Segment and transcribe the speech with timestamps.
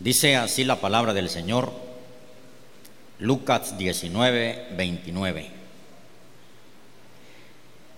[0.00, 1.70] Dice así la palabra del Señor,
[3.18, 5.46] Lucas 19, 29.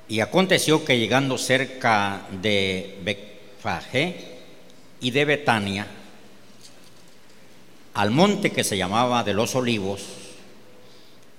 [0.09, 4.17] Y aconteció que llegando cerca de Betfagé
[5.01, 5.87] y de Betania,
[7.94, 10.03] al monte que se llamaba de los olivos,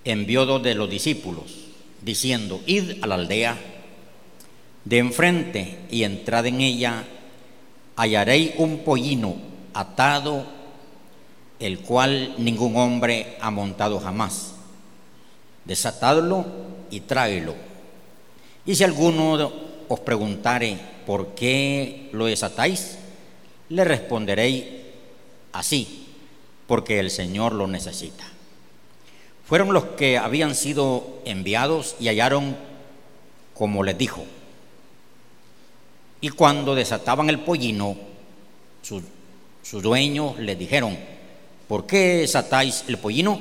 [0.06, 1.56] envió dos de los discípulos,
[2.02, 3.58] diciendo, id a la aldea
[4.86, 7.04] de enfrente y entrad en ella,
[7.98, 10.46] hallaréis un pollino atado,
[11.60, 14.56] el cual ningún hombre ha montado jamás.
[15.66, 16.46] Desatadlo
[16.90, 17.56] y tráelo.
[18.66, 19.52] Y si alguno
[19.88, 22.98] os preguntare por qué lo desatáis,
[23.70, 24.66] le responderéis
[25.52, 26.08] así,
[26.68, 28.26] porque el Señor lo necesita.
[29.46, 32.56] Fueron los que habían sido enviados y hallaron
[33.54, 34.26] como les dijo.
[36.22, 37.98] Y cuando desataban el pollino,
[38.82, 39.04] sus,
[39.72, 40.98] dueños les dijeron,
[41.68, 43.40] ¿por qué desatáis el pollino?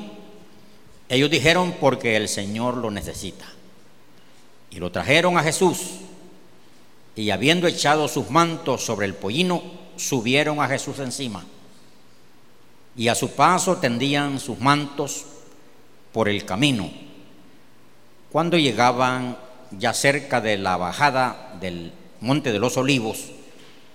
[1.09, 3.45] Ellos dijeron, porque el Señor lo necesita.
[4.71, 5.79] Y lo trajeron a Jesús.
[7.15, 9.63] Y habiendo echado sus mantos sobre el pollino,
[9.97, 11.45] subieron a Jesús encima.
[12.97, 15.27] Y a su paso tendían sus mantos
[16.13, 16.91] por el camino.
[18.31, 19.37] Cuando llegaban
[19.79, 23.33] ya cerca de la bajada del monte de los olivos,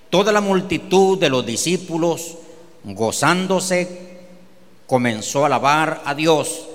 [0.10, 2.36] toda la multitud de los discípulos,
[2.84, 4.08] gozándose,
[4.86, 6.68] comenzó a alabar a Dios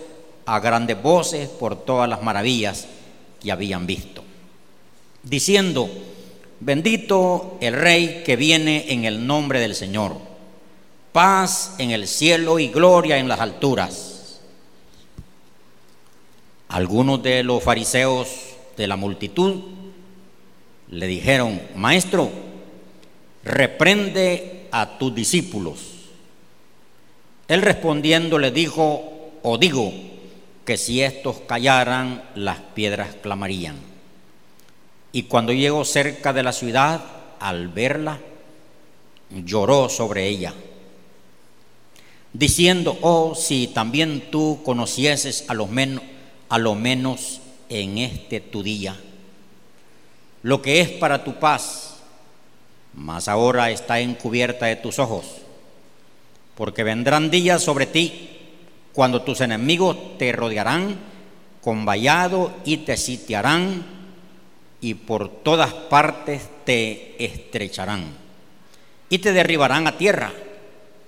[0.45, 2.87] a grandes voces por todas las maravillas
[3.41, 4.23] que habían visto,
[5.23, 5.89] diciendo,
[6.61, 10.17] bendito el Rey que viene en el nombre del Señor,
[11.13, 14.41] paz en el cielo y gloria en las alturas.
[16.69, 18.29] Algunos de los fariseos
[18.77, 19.61] de la multitud
[20.91, 22.31] le dijeron, maestro,
[23.45, 25.79] reprende a tus discípulos.
[27.49, 29.93] Él respondiendo le dijo, o digo,
[30.65, 33.77] que si estos callaran, las piedras clamarían.
[35.13, 37.03] Y cuando llegó cerca de la ciudad,
[37.41, 38.21] al verla,
[39.31, 40.55] lloró sobre ella,
[42.33, 46.03] diciendo, oh, si también tú conocieses a lo menos,
[46.49, 48.97] a lo menos en este tu día
[50.43, 51.92] lo que es para tu paz,
[52.95, 55.43] mas ahora está encubierta de tus ojos,
[56.55, 58.29] porque vendrán días sobre ti
[58.93, 60.97] cuando tus enemigos te rodearán
[61.63, 63.85] con vallado y te sitiarán
[64.81, 68.05] y por todas partes te estrecharán
[69.09, 70.33] y te derribarán a tierra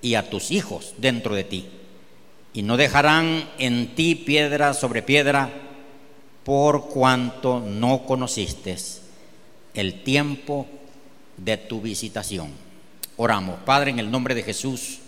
[0.01, 1.67] y a tus hijos dentro de ti
[2.53, 5.49] y no dejarán en ti piedra sobre piedra
[6.43, 8.77] por cuanto no conociste
[9.73, 10.67] el tiempo
[11.37, 12.51] de tu visitación.
[13.17, 14.99] Oramos, Padre, en el nombre de Jesús,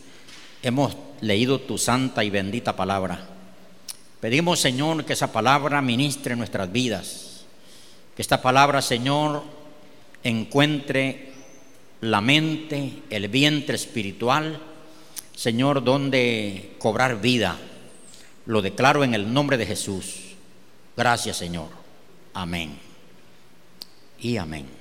[0.61, 3.27] hemos leído tu santa y bendita palabra.
[4.21, 7.45] Pedimos, Señor, que esa palabra ministre nuestras vidas,
[8.15, 9.43] que esta palabra, Señor,
[10.23, 11.33] encuentre
[12.01, 14.59] la mente, el vientre espiritual,
[15.35, 17.57] Señor, donde cobrar vida.
[18.45, 20.35] Lo declaro en el nombre de Jesús.
[20.95, 21.69] Gracias, Señor.
[22.33, 22.87] Amén
[24.19, 24.76] y amén.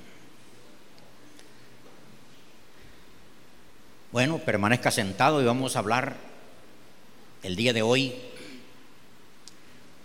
[4.17, 6.15] Bueno, permanezca sentado y vamos a hablar
[7.43, 8.15] el día de hoy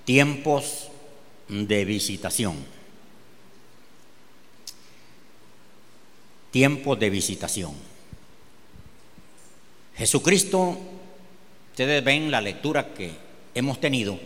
[0.04, 0.90] tiempos
[1.48, 2.62] de visitación.
[6.50, 7.72] Tiempos de visitación.
[9.96, 10.76] Jesucristo,
[11.70, 13.12] ustedes ven la lectura que
[13.54, 14.20] hemos tenido,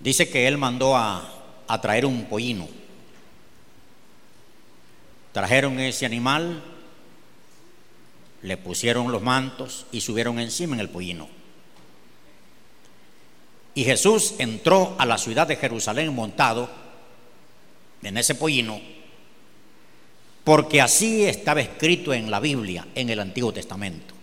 [0.00, 2.66] dice que Él mandó a traer un pollino.
[5.30, 6.72] Trajeron ese animal,
[8.46, 11.28] le pusieron los mantos y subieron encima en el pollino.
[13.74, 16.70] Y Jesús entró a la ciudad de Jerusalén montado
[18.02, 18.80] en ese pollino,
[20.44, 24.14] porque así estaba escrito en la Biblia, en el Antiguo Testamento.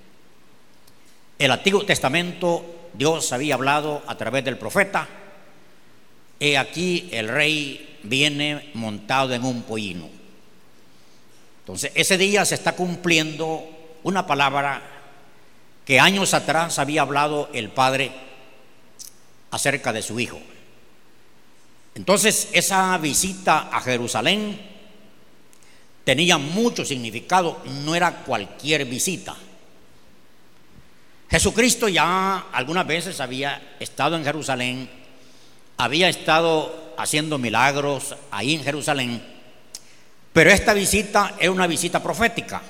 [1.38, 5.08] El Antiguo Testamento Dios había hablado a través del profeta
[6.40, 10.10] He aquí el rey viene montado en un pollino.
[11.60, 13.66] Entonces, ese día se está cumpliendo
[14.04, 14.82] una palabra
[15.86, 18.12] que años atrás había hablado el padre
[19.52, 20.40] acerca de su hijo.
[21.96, 24.60] Entonces, esa visita a Jerusalén
[26.04, 29.36] tenía mucho significado, no era cualquier visita.
[31.30, 35.04] Jesucristo ya algunas veces había estado en Jerusalén
[35.78, 39.22] había estado haciendo milagros ahí en Jerusalén,
[40.32, 42.62] pero esta visita era una visita profética.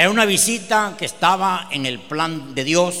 [0.00, 2.96] Era una visita que estaba en el plan de Dios.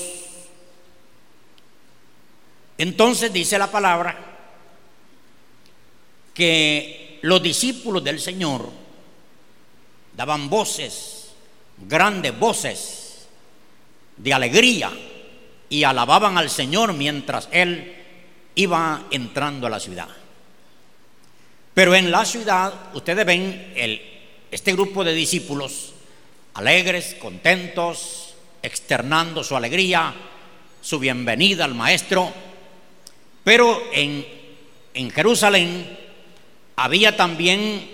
[2.76, 4.18] Entonces dice la palabra
[6.34, 8.68] que los discípulos del Señor
[10.14, 11.30] daban voces,
[11.88, 13.28] grandes voces
[14.18, 14.92] de alegría
[15.70, 17.96] y alababan al Señor mientras Él
[18.56, 20.08] iba entrando a la ciudad.
[21.72, 24.02] Pero en la ciudad, ustedes ven el,
[24.50, 25.94] este grupo de discípulos
[26.54, 30.14] alegres, contentos, externando su alegría,
[30.80, 32.32] su bienvenida al Maestro.
[33.44, 34.26] Pero en,
[34.94, 35.98] en Jerusalén
[36.76, 37.88] había también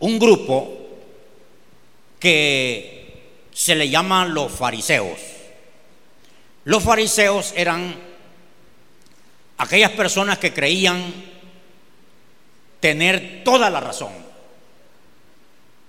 [0.00, 0.78] un grupo
[2.18, 3.02] que
[3.52, 5.18] se le llama los fariseos.
[6.64, 7.94] Los fariseos eran
[9.58, 11.12] aquellas personas que creían
[12.80, 14.12] tener toda la razón,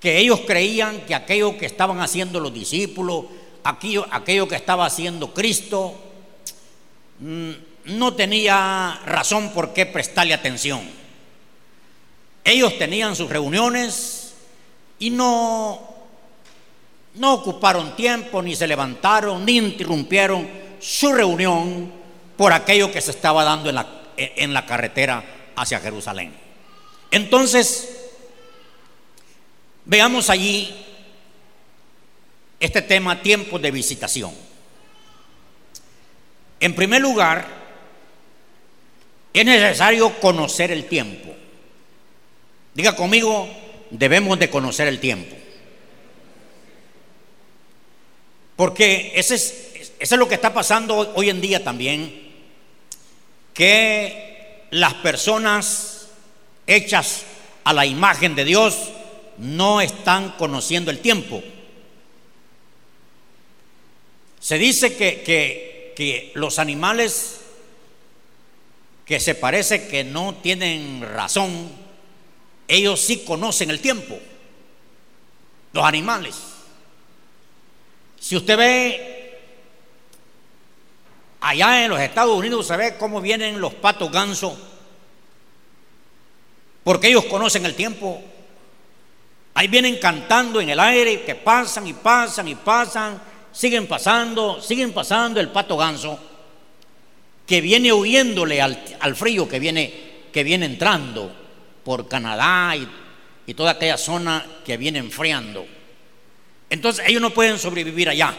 [0.03, 3.23] que ellos creían que aquello que estaban haciendo los discípulos,
[3.63, 5.95] aquello, aquello que estaba haciendo Cristo,
[7.19, 7.51] mm,
[7.85, 10.81] no tenía razón por qué prestarle atención.
[12.43, 14.33] Ellos tenían sus reuniones
[14.99, 15.79] y no,
[17.15, 20.45] no ocuparon tiempo, ni se levantaron, ni interrumpieron
[20.81, 21.89] su reunión
[22.35, 25.23] por aquello que se estaba dando en la, en la carretera
[25.55, 26.33] hacia Jerusalén.
[27.09, 28.02] Entonces,
[29.85, 30.73] veamos allí
[32.59, 34.33] este tema, tiempo de visitación.
[36.59, 37.45] En primer lugar,
[39.33, 41.35] es necesario conocer el tiempo.
[42.73, 43.49] Diga conmigo,
[43.89, 45.35] debemos de conocer el tiempo.
[48.55, 52.31] Porque ese es, eso es lo que está pasando hoy en día también,
[53.53, 56.07] que las personas
[56.65, 57.23] hechas
[57.63, 58.91] a la imagen de Dios
[59.37, 61.43] no están conociendo el tiempo.
[64.39, 65.23] Se dice que,
[65.95, 67.41] que, los animales
[69.05, 71.69] que se parece que no tienen razón,
[72.67, 74.19] ellos sí conocen el tiempo.
[75.71, 76.35] Los animales.
[78.19, 79.39] Si usted ve
[81.41, 84.53] allá en los Estados Unidos, se ve cómo vienen los patos gansos
[86.83, 88.21] porque ellos conocen el tiempo.
[89.55, 93.21] Ahí vienen cantando en el aire, que pasan y pasan y pasan,
[93.51, 96.19] siguen pasando, siguen pasando el pato ganso,
[97.45, 99.93] que viene huyéndole al, frío que viene,
[100.31, 101.31] que viene entrando
[101.83, 102.87] por Canadá y,
[103.45, 105.65] y toda aquella zona que viene enfriando.
[106.69, 108.35] Entonces ellos no pueden sobrevivir allá.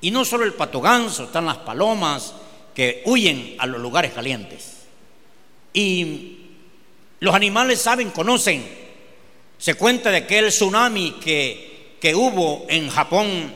[0.00, 2.32] Y no solo el pato ganso, están las palomas
[2.72, 4.86] que huyen a los lugares calientes.
[5.72, 6.38] Y
[7.18, 8.77] los animales saben, conocen.
[9.58, 13.52] Se cuenta de que el tsunami que, que hubo en Japón,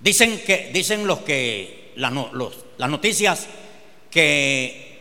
[0.00, 2.12] dicen que dicen los que las,
[2.88, 3.48] noticias
[4.10, 4.98] que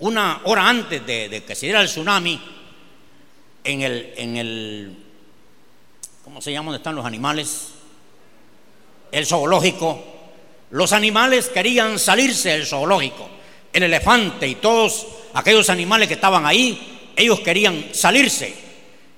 [0.00, 2.40] una hora antes de, que se diera el tsunami,
[3.64, 4.96] en el, en el,
[6.24, 6.72] ¿cómo se llama?
[6.72, 7.68] ¿Dónde están los animales?
[9.10, 10.04] El zoológico.
[10.70, 13.28] Los animales querían salirse del zoológico.
[13.72, 18.54] El elefante y todos aquellos animales que estaban ahí, ellos querían salirse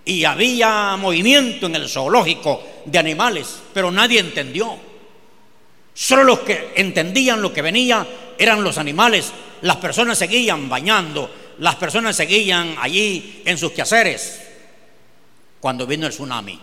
[0.04, 4.76] y había movimiento en el zoológico de animales, pero nadie entendió.
[5.94, 8.06] Solo los que entendían lo que venía
[8.38, 9.32] eran los animales.
[9.62, 14.40] Las personas seguían bañando, las personas seguían allí en sus quehaceres
[15.60, 16.60] cuando vino el tsunami.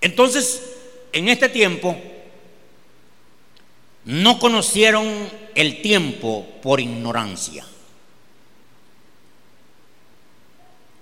[0.00, 0.62] Entonces,
[1.12, 2.00] en este tiempo,
[4.04, 7.66] no conocieron el tiempo por ignorancia.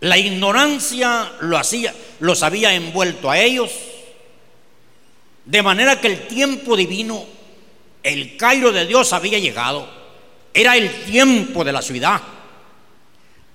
[0.01, 3.73] La ignorancia lo hacía, los había envuelto a ellos,
[5.45, 7.25] de manera que el tiempo divino,
[8.03, 9.89] el Cairo de Dios había llegado.
[10.55, 12.21] Era el tiempo de la ciudad.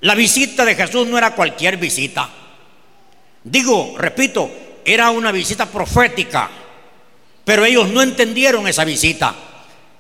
[0.02, 2.30] La visita de Jesús no era cualquier visita.
[3.44, 4.50] Digo, repito,
[4.84, 6.50] era una visita profética,
[7.46, 9.34] pero ellos no entendieron esa visita.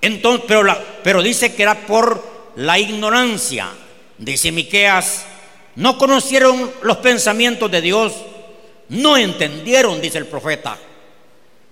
[0.01, 3.69] Entonces, pero, pero dice que era por la ignorancia.
[4.17, 5.25] Dice Miqueas
[5.75, 8.13] no conocieron los pensamientos de Dios,
[8.89, 10.77] no entendieron, dice el profeta.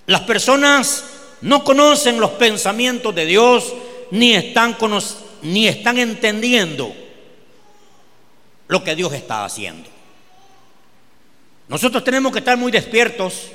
[0.08, 1.06] Las personas
[1.42, 3.74] no conocen los pensamientos de Dios
[4.12, 4.78] ni están,
[5.44, 6.94] ni están entendiendo
[8.68, 9.90] lo que Dios está haciendo.
[11.68, 13.48] Nosotros tenemos que estar muy despiertos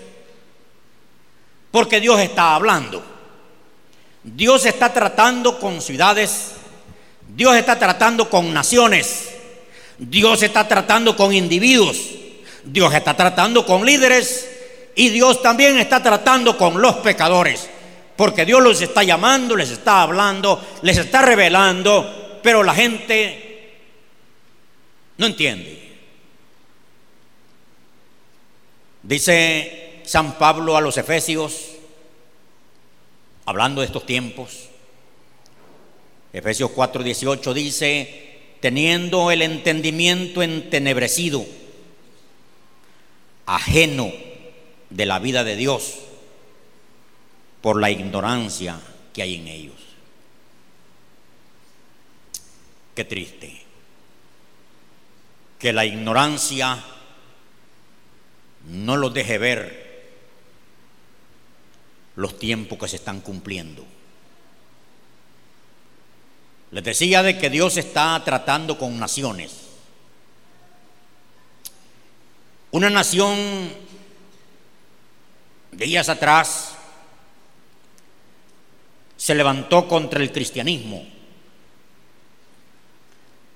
[1.70, 3.02] porque Dios está hablando.
[4.22, 6.52] Dios está tratando con ciudades,
[7.28, 9.35] Dios está tratando con naciones.
[9.98, 12.10] Dios está tratando con individuos,
[12.64, 14.56] Dios está tratando con líderes
[14.98, 17.68] Y Dios también está tratando con los pecadores,
[18.16, 23.74] porque Dios los está llamando, les está hablando, les está revelando, pero la gente
[25.18, 25.98] no entiende.
[29.02, 31.72] Dice San Pablo a los Efesios,
[33.44, 34.70] hablando de estos tiempos,
[36.32, 38.25] Efesios 4:18 dice,
[38.66, 41.46] teniendo el entendimiento entenebrecido,
[43.46, 44.11] ajeno
[44.90, 46.00] de la vida de Dios
[47.61, 48.80] por la ignorancia
[49.14, 49.76] que hay en ellos.
[52.96, 53.62] Qué triste.
[55.61, 56.82] Que la ignorancia
[58.68, 60.08] no los deje ver
[62.16, 63.87] los tiempos que se están cumpliendo.
[66.76, 69.62] Les decía de que Dios está tratando con naciones.
[72.71, 73.35] Una nación
[75.73, 76.75] días atrás
[79.16, 81.02] se levantó contra el cristianismo.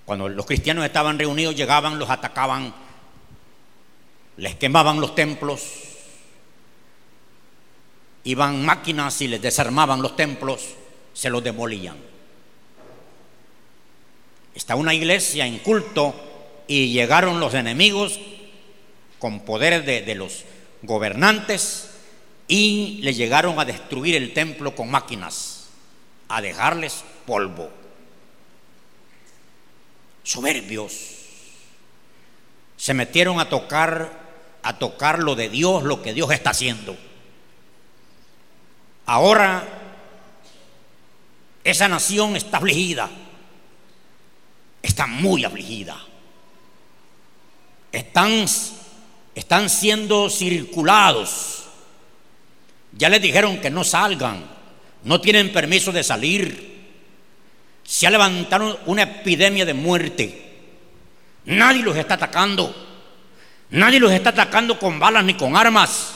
[0.07, 2.75] Cuando los cristianos estaban reunidos, llegaban, los atacaban,
[4.39, 5.61] les quemaban los templos,
[8.25, 10.71] iban máquinas y les desarmaban los templos,
[11.13, 12.10] se los demolían.
[14.55, 16.15] Está una iglesia en culto
[16.67, 18.19] y llegaron los enemigos
[19.19, 20.45] con poderes de, de los
[20.83, 21.91] gobernantes
[22.49, 25.69] y le llegaron a destruir el templo con máquinas,
[26.29, 27.71] a dejarles polvo.
[30.23, 30.93] Soberbios.
[32.77, 34.21] Se metieron a tocar
[34.63, 36.97] a tocar lo de Dios, lo que Dios está haciendo.
[39.07, 39.65] Ahora
[41.65, 43.11] esa nación está afligida.
[44.83, 45.99] Está muy afligida.
[47.93, 48.47] Están
[49.35, 51.61] están siendo circulados
[52.93, 54.45] ya les dijeron que no salgan,
[55.05, 56.71] no tienen permiso de salir.
[57.85, 60.51] Se ha levantado una epidemia de muerte.
[61.47, 62.89] Nadie los está atacando.
[63.71, 66.15] Nadie los está atacando con balas ni con armas.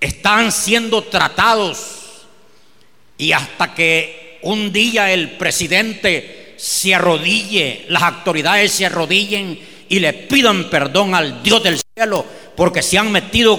[0.00, 1.98] Están siendo tratados.
[3.18, 10.12] Y hasta que un día el presidente se arrodille, las autoridades se arrodillen y le
[10.12, 13.58] pidan perdón al Dios del cielo porque se han metido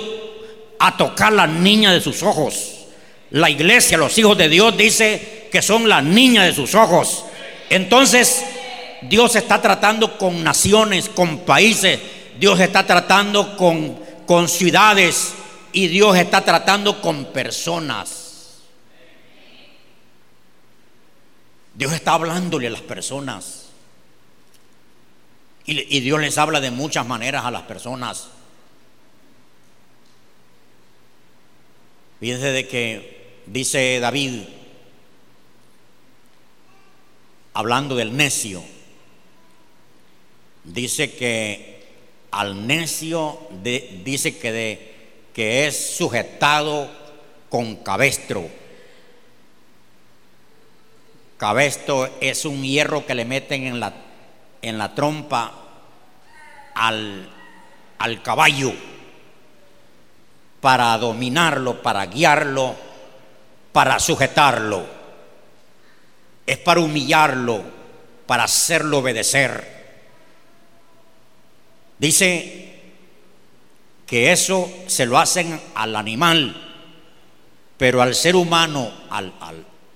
[0.80, 2.86] a tocar la niña de sus ojos.
[3.32, 7.26] La iglesia, los hijos de Dios, dice que son la niña de sus ojos.
[7.70, 8.46] Entonces,
[9.02, 12.00] Dios está tratando con naciones, con países,
[12.40, 15.34] Dios está tratando con, con ciudades
[15.74, 18.23] y Dios está tratando con personas.
[21.74, 23.70] Dios está hablándole a las personas.
[25.66, 28.28] Y, Dios les habla de muchas maneras a las personas.
[32.20, 34.42] Fíjense de que dice David,
[37.54, 38.64] hablando del necio,
[40.66, 41.74] dice que
[42.32, 43.40] al necio
[44.04, 44.96] dice que, de,
[45.34, 46.90] que es sujetado
[47.50, 48.63] con cabestro.
[51.44, 53.92] Cabestro es un hierro que le meten en la,
[54.62, 55.52] en la trompa
[56.74, 57.30] al,
[57.98, 58.72] al caballo
[60.62, 62.78] para dominarlo, para guiarlo,
[63.74, 64.86] para sujetarlo.
[66.46, 67.62] Es para humillarlo,
[68.26, 70.00] para hacerlo obedecer.
[72.00, 72.80] Dice
[74.08, 76.56] que eso se lo hacen al animal,
[77.76, 79.34] pero al ser humano, al,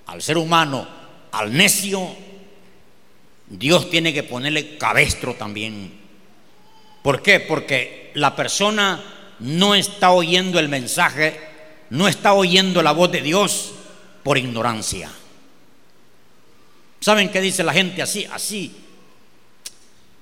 [0.08, 0.97] al ser humano,
[1.38, 2.16] al necio,
[3.48, 5.94] Dios tiene que ponerle cabestro también.
[7.02, 7.40] ¿Por qué?
[7.40, 9.04] Porque la persona
[9.40, 11.40] no está oyendo el mensaje,
[11.92, 13.74] no está oyendo la voz de Dios
[14.24, 15.10] por ignorancia.
[17.00, 18.26] ¿Saben qué dice la gente así?
[18.26, 18.76] Así.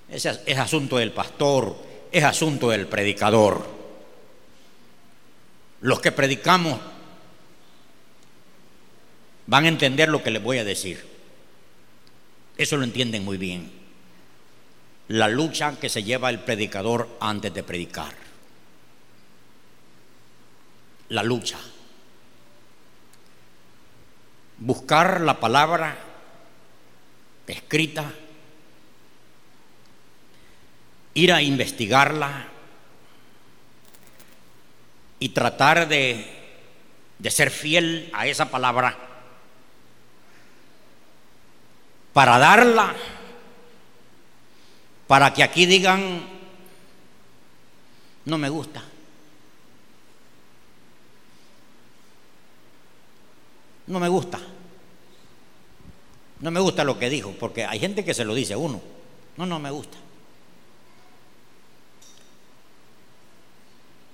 [0.09, 1.75] Ese es asunto del pastor,
[2.11, 3.65] es asunto del predicador.
[5.81, 6.79] Los que predicamos
[9.47, 11.05] van a entender lo que les voy a decir.
[12.57, 13.71] Eso lo entienden muy bien.
[15.07, 18.25] La lucha que se lleva el predicador antes de predicar
[21.09, 21.57] la lucha.
[24.57, 25.97] Buscar la palabra
[27.47, 28.11] escrita,
[31.13, 32.47] ir a investigarla
[35.19, 36.25] y tratar de,
[37.19, 39.14] de ser fiel a esa palabra
[42.15, 42.95] para darla,
[45.05, 46.25] para que aquí digan,
[48.23, 48.81] no me gusta.
[53.87, 54.39] No me gusta.
[56.39, 58.81] No me gusta lo que dijo, porque hay gente que se lo dice a uno.
[59.35, 59.97] No, no me gusta.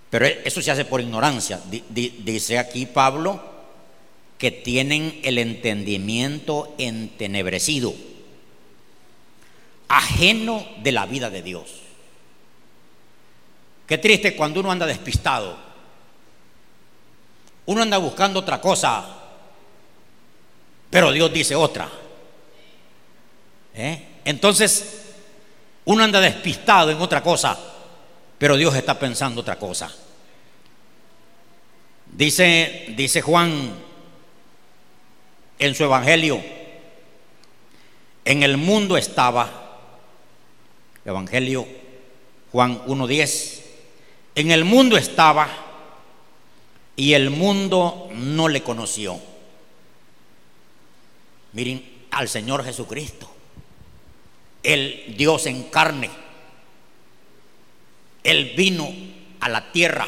[0.10, 1.62] Pero eso se hace por ignorancia.
[1.70, 3.51] Dice aquí Pablo
[4.42, 7.94] que tienen el entendimiento entenebrecido,
[9.88, 11.70] ajeno de la vida de Dios.
[13.86, 15.56] Qué triste cuando uno anda despistado.
[17.68, 19.06] Uno anda buscando otra cosa,
[20.90, 21.88] pero Dios dice otra.
[23.76, 24.08] ¿Eh?
[24.26, 25.04] Entonces,
[25.86, 27.60] uno anda despistado en otra cosa,
[28.40, 29.94] pero Dios está pensando otra cosa.
[32.08, 33.91] Dice, dice Juan
[35.62, 36.42] en su evangelio,
[38.26, 39.78] en el mundo estaba,
[41.06, 41.68] Evangelio
[42.52, 43.62] Juan 1.10,
[44.34, 45.48] en el mundo estaba
[46.96, 49.20] y el mundo no le conoció.
[51.54, 53.32] Miren al Señor Jesucristo,
[54.64, 56.10] el Dios en carne.
[58.24, 58.92] Él vino
[59.40, 60.08] a la tierra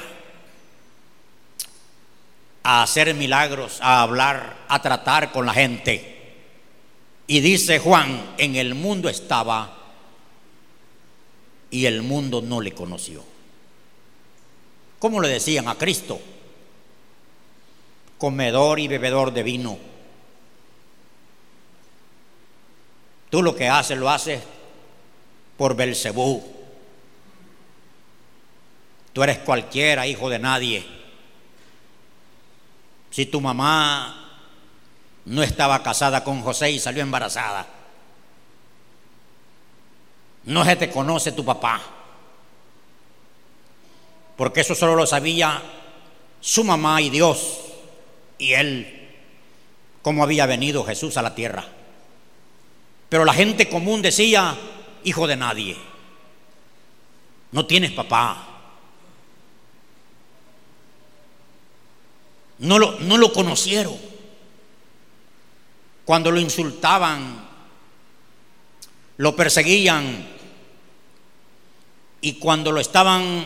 [2.64, 6.14] a hacer milagros, a hablar, a tratar con la gente.
[7.28, 9.78] Y dice Juan, en el mundo estaba
[11.70, 13.24] y el mundo no le conoció.
[15.00, 16.22] ¿Cómo le decían a Cristo?
[18.18, 19.78] Comedor y bebedor de vino.
[23.30, 24.42] Tú lo que haces lo haces
[25.58, 26.44] por Belcebú.
[29.12, 31.03] Tú eres cualquiera, hijo de nadie.
[33.14, 34.42] Si tu mamá
[35.26, 37.68] no estaba casada con José y salió embarazada,
[40.46, 41.80] no se te conoce tu papá,
[44.36, 45.62] porque eso solo lo sabía
[46.42, 47.60] su mamá y Dios
[48.40, 49.12] y él,
[50.02, 51.66] cómo había venido Jesús a la tierra.
[53.10, 54.58] Pero la gente común decía,
[55.04, 55.78] hijo de nadie,
[57.52, 58.53] no tienes papá.
[62.60, 63.98] No lo, no lo conocieron.
[66.06, 67.48] Cuando lo insultaban,
[69.18, 70.28] lo perseguían
[72.22, 73.46] y cuando lo estaban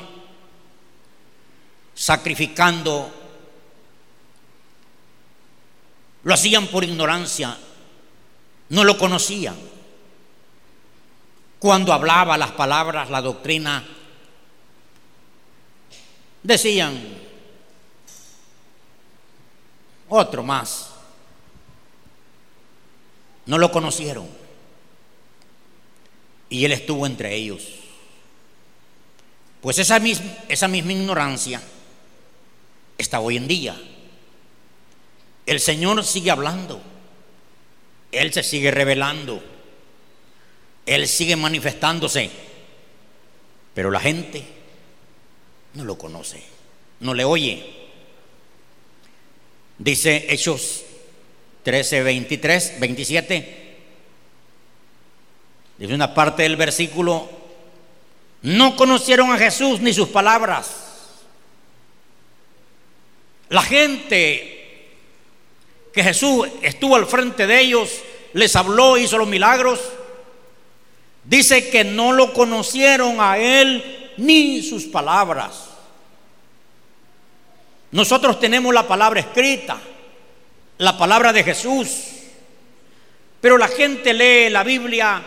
[1.94, 3.12] sacrificando,
[6.24, 7.58] lo hacían por ignorancia,
[8.70, 9.56] no lo conocían.
[11.60, 13.84] Cuando hablaba las palabras, la doctrina,
[16.44, 17.27] decían,
[20.10, 20.92] otro más.
[23.46, 24.28] No lo conocieron.
[26.50, 27.64] Y él estuvo entre ellos.
[29.62, 31.62] Pues esa misma, ignorancia
[32.98, 33.82] está hoy en día.
[35.46, 36.82] El Señor sigue hablando.
[38.12, 39.44] Él se sigue revelando.
[40.86, 42.30] Él sigue manifestándose.
[43.74, 44.44] Pero la gente
[45.74, 46.42] no lo conoce,
[47.00, 47.77] no le oye.
[49.78, 50.84] Dice Hechos
[51.64, 53.68] 13, 23, 27.
[55.78, 57.30] Dice una parte del versículo,
[58.42, 60.88] no conocieron a Jesús ni sus palabras.
[63.50, 64.58] La gente
[65.94, 67.90] que Jesús estuvo al frente de ellos,
[68.34, 69.80] les habló, hizo los milagros,
[71.24, 75.70] dice que no lo conocieron a él ni sus palabras.
[77.92, 79.78] Nosotros tenemos la palabra escrita,
[80.80, 81.90] la palabra de Jesús,
[83.40, 85.22] pero la gente lee la Biblia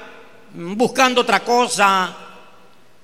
[0.54, 2.14] buscando otra cosa,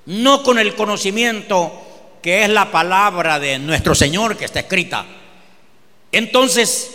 [0.07, 1.83] no con el conocimiento
[2.21, 5.07] que es la palabra de nuestro Señor que está escrita.
[6.13, 6.91] Entonces,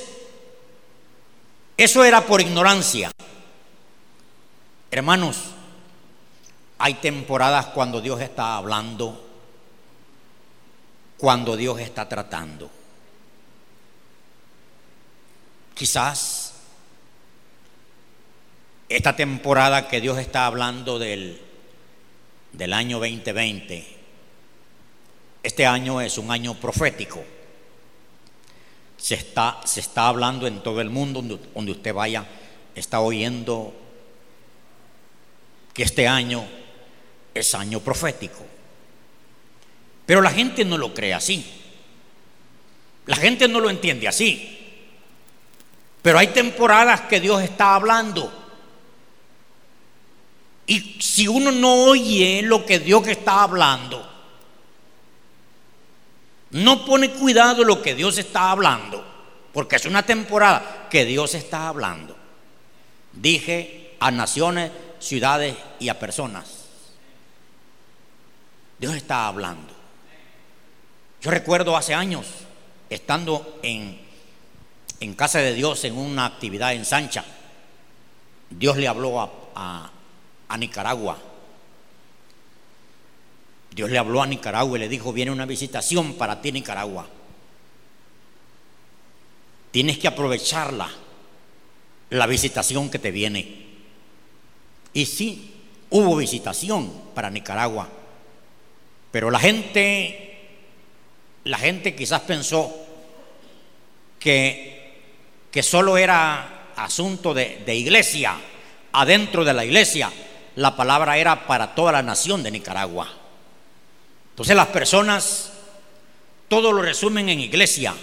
[1.77, 3.11] eso era por ignorancia.
[4.91, 5.37] Hermanos,
[6.77, 9.30] hay temporadas cuando Dios está hablando
[11.21, 12.67] cuando Dios está tratando.
[15.75, 16.53] Quizás
[18.89, 21.39] esta temporada que Dios está hablando del,
[22.53, 23.97] del año 2020,
[25.43, 27.23] este año es un año profético.
[28.97, 32.25] Se está, se está hablando en todo el mundo, donde, donde usted vaya,
[32.73, 33.75] está oyendo
[35.71, 36.43] que este año
[37.35, 38.43] es año profético.
[40.11, 41.49] Pero la gente no lo cree así.
[43.05, 44.59] La gente no lo entiende así.
[46.01, 48.29] Pero hay temporadas que Dios está hablando.
[50.67, 54.05] Y si uno no oye lo que Dios está hablando,
[56.49, 59.01] no pone cuidado lo que Dios está hablando,
[59.53, 62.17] porque es una temporada que Dios está hablando.
[63.13, 66.65] Dije a naciones, ciudades y a personas.
[68.77, 69.79] Dios está hablando.
[71.21, 72.25] Yo recuerdo hace años,
[72.89, 73.99] estando en,
[74.99, 77.23] en casa de Dios en una actividad en Sancha,
[78.49, 79.91] Dios le habló a,
[80.47, 81.17] a Nicaragua.
[83.73, 87.07] Dios le habló a Nicaragua y le dijo, viene una visitación para ti Nicaragua.
[89.71, 90.89] Tienes que aprovecharla,
[92.09, 93.67] la visitación que te viene.
[94.93, 95.53] Y sí,
[95.91, 97.87] hubo visitación para Nicaragua,
[99.11, 100.30] pero la gente,
[101.43, 102.73] la gente quizás pensó
[104.19, 105.01] que,
[105.51, 108.35] que solo era asunto de, de iglesia,
[108.91, 110.11] adentro de la iglesia.
[110.55, 113.07] La palabra era para toda la nación de Nicaragua.
[114.31, 115.51] Entonces las personas
[116.51, 117.93] todo lo resumen en iglesia,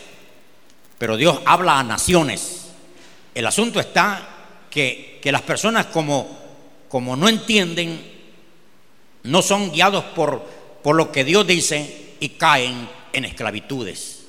[0.97, 2.69] pero Dios habla a naciones.
[3.35, 4.27] El asunto está
[4.71, 6.27] que, las personas como,
[6.89, 8.01] como no entienden,
[9.25, 10.43] no son guiados por,
[10.83, 12.89] por lo que Dios dice y caen
[13.19, 14.25] en esclavitudes.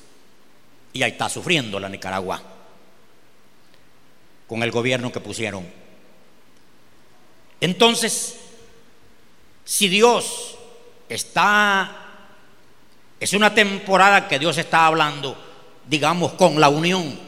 [0.92, 2.42] Y ahí está sufriendo la Nicaragua
[4.46, 5.64] con el gobierno que pusieron.
[7.60, 8.36] Entonces,
[9.64, 10.56] si Dios
[11.08, 11.96] está,
[13.20, 15.36] es una temporada que Dios está hablando,
[15.86, 17.18] digamos, con la unión.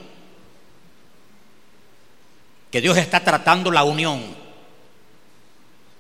[2.71, 4.35] Que Dios está tratando la unión.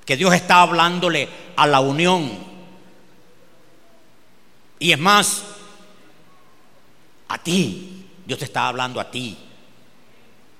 [0.05, 2.51] Que Dios está hablándole a la unión.
[4.82, 5.44] Y es más,
[7.28, 9.38] a ti, Dios te está hablando a ti.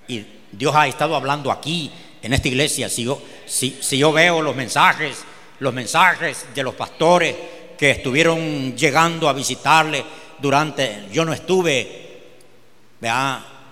[0.07, 1.91] Y Dios ha estado hablando aquí,
[2.23, 2.89] en esta iglesia.
[2.89, 5.25] Si yo, si, si yo veo los mensajes,
[5.59, 7.35] los mensajes de los pastores
[7.77, 10.05] que estuvieron llegando a visitarle
[10.39, 12.21] durante, yo no estuve,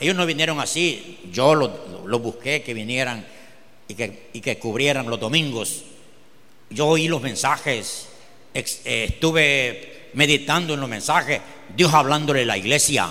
[0.00, 3.24] ellos no vinieron así, yo los busqué que vinieran
[3.86, 5.84] y que, y que, cubrieran los domingos.
[6.70, 8.08] Yo oí los mensajes,
[8.52, 11.40] eh, estuve meditando en los mensajes,
[11.74, 13.10] Dios hablándole a la iglesia.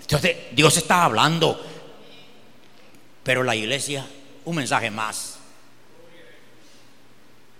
[0.00, 1.60] Entonces, Dios está hablando,
[3.22, 4.06] pero la iglesia,
[4.44, 5.38] un mensaje más.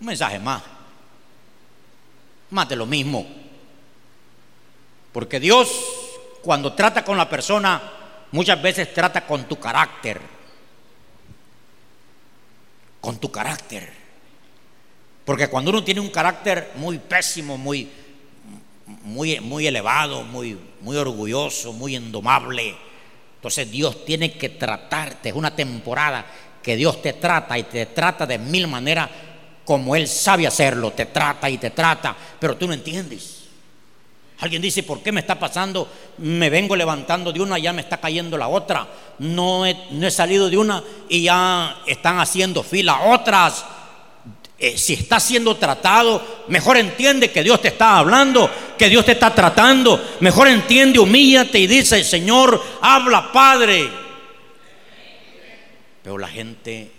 [0.00, 0.62] Un mensaje más.
[2.50, 3.26] Más de lo mismo.
[5.12, 5.70] Porque Dios,
[6.42, 7.80] cuando trata con la persona,
[8.32, 10.20] muchas veces trata con tu carácter.
[13.00, 14.00] Con tu carácter.
[15.24, 17.88] Porque cuando uno tiene un carácter muy pésimo, muy,
[19.02, 22.74] muy, muy elevado, muy, muy orgulloso, muy indomable,
[23.36, 25.30] entonces Dios tiene que tratarte.
[25.30, 26.26] Es una temporada
[26.62, 29.08] que Dios te trata y te trata de mil maneras
[29.64, 33.40] como Él sabe hacerlo, te trata y te trata, pero tú no entiendes.
[34.40, 35.88] Alguien dice, ¿por qué me está pasando?
[36.18, 38.88] Me vengo levantando de una, ya me está cayendo la otra.
[39.18, 43.64] No no he salido de una y ya están haciendo fila otras.
[44.62, 49.12] Eh, si está siendo tratado, mejor entiende que Dios te está hablando, que Dios te
[49.12, 50.16] está tratando.
[50.20, 53.88] Mejor entiende, humíllate y dice, Señor, habla Padre.
[56.02, 56.90] Pero la gente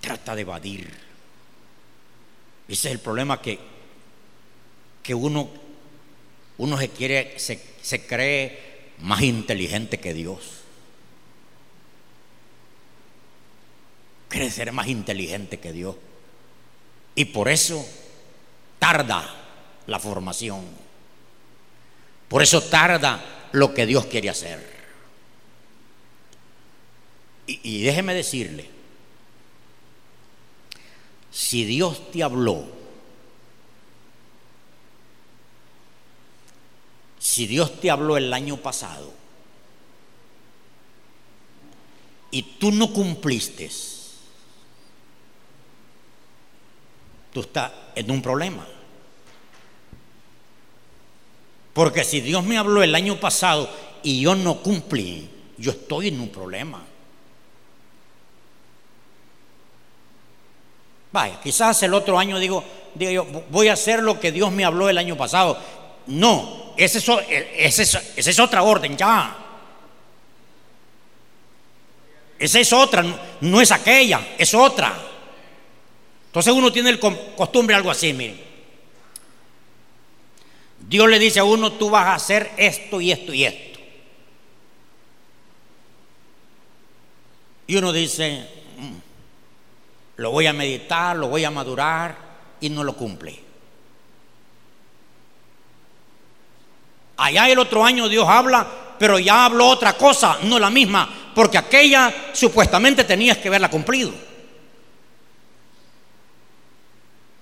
[0.00, 0.90] trata de evadir.
[2.66, 3.58] Ese es el problema que,
[5.02, 5.50] que uno,
[6.56, 10.62] uno se quiere, se, se cree más inteligente que Dios.
[14.28, 15.96] Cree ser más inteligente que Dios.
[17.16, 17.84] Y por eso
[18.78, 19.34] tarda
[19.86, 20.64] la formación.
[22.28, 24.76] Por eso tarda lo que Dios quiere hacer.
[27.46, 28.68] Y, déjeme decirle,
[31.30, 32.66] si Dios te habló,
[37.18, 39.12] si Dios te habló el año pasado
[42.32, 43.70] y tú no cumpliste,
[47.36, 48.66] tú estás en un problema.
[51.74, 53.68] Porque si Dios me habló el año pasado
[54.02, 56.82] y yo no cumplí, yo estoy en un problema.
[61.12, 64.64] Vaya, quizás el otro año digo, digo yo, voy a hacer lo que Dios me
[64.64, 65.58] habló el año pasado.
[66.06, 69.36] No, esa es, otra orden ya.
[72.38, 73.04] Esa es otra,
[73.42, 75.15] no, es aquella, es otra.
[76.36, 78.38] Entonces uno tiene el costumbre algo así, miren.
[80.86, 83.80] Dios le dice a uno, tú vas a hacer esto y esto y esto.
[87.66, 88.46] Y uno dice,
[90.16, 92.18] lo voy a meditar, lo voy a madurar
[92.60, 93.40] y no lo cumple.
[97.16, 101.56] Allá el otro año Dios habla pero ya habló otra cosa, no la misma, porque
[101.56, 104.35] aquella supuestamente tenías que haberla cumplido.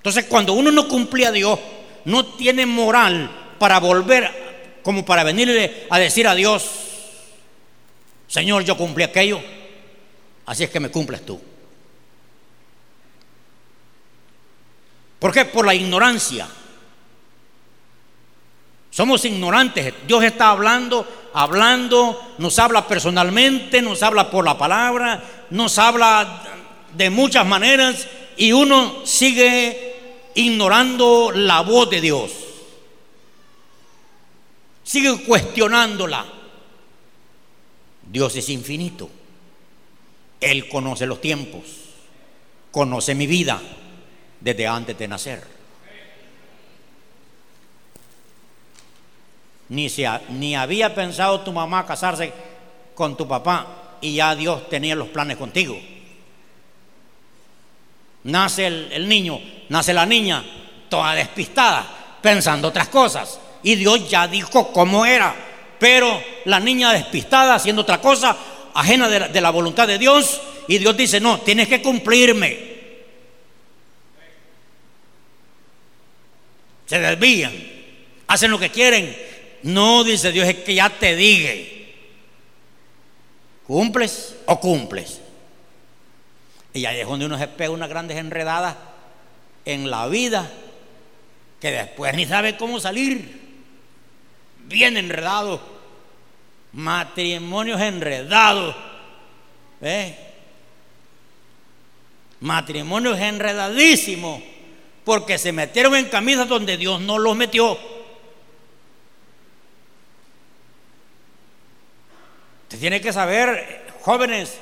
[0.04, 1.58] Entonces, cuando uno no cumple a Dios,
[2.04, 6.62] no tiene moral para volver, como para venirle a decir a Dios,
[8.28, 9.40] Señor, yo cumplí aquello,
[10.44, 11.40] así es que me cumples tú.
[15.18, 15.46] ¿Por qué?
[15.46, 16.48] Por la ignorancia.
[18.90, 19.94] Somos ignorantes.
[20.06, 26.42] Dios está hablando, hablando, nos habla personalmente, nos habla por la palabra, nos habla
[26.92, 29.93] de muchas maneras y uno sigue
[30.34, 32.32] ignorando la voz de Dios.
[34.82, 36.24] Sigue cuestionándola.
[38.10, 39.08] Dios es infinito.
[40.40, 41.62] Él conoce los tiempos,
[42.70, 43.60] conoce mi vida
[44.40, 45.42] desde antes de nacer.
[49.70, 52.32] Ni, se, ni había pensado tu mamá casarse
[52.94, 55.78] con tu papá y ya Dios tenía los planes contigo.
[58.24, 60.44] Nace el, niño, nace la niña,
[60.88, 63.38] toda despistada, pensando otras cosas.
[63.62, 65.34] Y Dios ya dijo cómo era.
[65.78, 68.36] Pero la niña despistada haciendo otra cosa,
[68.74, 72.74] ajena de la, de la voluntad de Dios, y Dios dice, no, tienes que cumplirme.
[76.86, 77.52] se desvían,
[78.26, 79.16] hacen lo que quieren.
[79.62, 81.94] No, dice Dios, es que ya te dije,
[83.66, 85.20] ¿cumples o cumples?
[86.74, 88.76] Y ahí es donde uno se pega unas grandes enredadas
[89.64, 90.50] en la vida
[91.60, 93.42] que después ni sabe cómo salir.
[94.64, 95.60] Bien enredado,
[96.72, 98.74] matrimonios enredados,
[99.80, 100.18] ¿eh?
[102.40, 104.42] matrimonios enredadísimos
[105.04, 107.78] porque se metieron en camisas donde Dios no los metió.
[112.64, 114.58] Usted tiene que saber, jóvenes,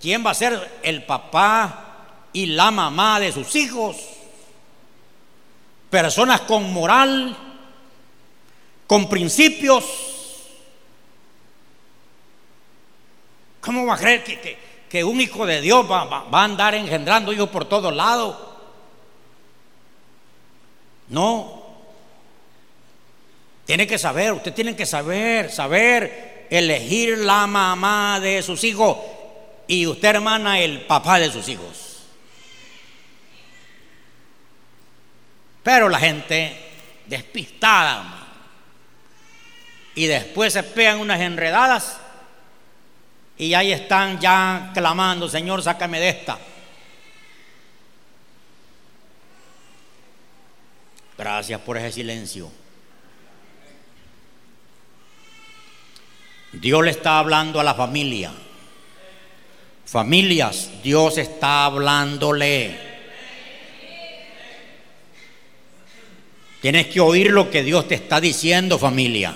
[0.00, 1.84] quién va a ser el papá
[2.32, 3.96] y la mamá de sus hijos.
[5.90, 7.36] Personas con moral,
[8.86, 9.84] con principios.
[13.60, 14.24] ¿Cómo va a creer
[14.88, 18.36] que, un hijo de Dios va, va a andar engendrando hijos por todos lados?
[21.08, 21.62] No.
[23.64, 28.96] Tiene que saber, usted tiene que saber, saber elegir la mamá de sus hijos
[29.68, 31.98] y usted hermana el papá de sus hijos.
[35.62, 36.58] Pero la gente
[37.06, 38.26] despistada
[39.94, 41.98] y después se pegan unas enredadas
[43.36, 46.38] y ahí están ya clamando, Señor, sácame de esta.
[51.18, 52.50] Gracias por ese silencio.
[56.52, 58.32] Dios le está hablando a la familia.
[59.88, 62.76] Familias, Dios está hablándole.
[66.60, 69.34] Tienes que oír lo que Dios te está diciendo, familia.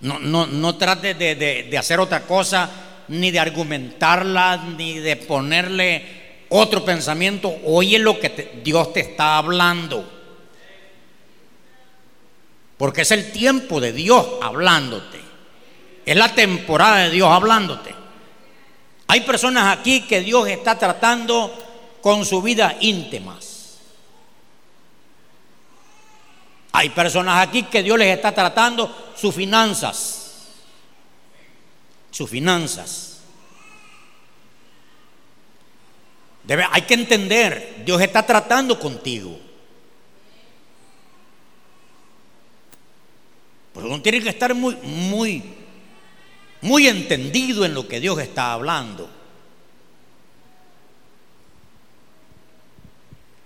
[0.00, 2.70] No, no, no trates de, de, hacer otra cosa,
[3.08, 10.10] ni de argumentarla, ni de ponerle otro pensamiento, oye lo que Dios te está hablando.
[12.78, 15.20] Porque es el tiempo de Dios hablándote.
[16.06, 17.99] Es la temporada de Dios hablándote.
[19.10, 21.52] Hay personas aquí que Dios está tratando
[22.00, 23.80] con su vida íntimas.
[26.70, 30.46] Hay personas aquí que Dios les está tratando sus finanzas.
[32.12, 33.22] Sus finanzas.
[36.70, 39.36] hay que entender, Dios está tratando contigo.
[43.74, 45.42] Pero uno tiene que estar muy, muy,
[46.62, 49.08] muy entendido en lo que Dios está hablando.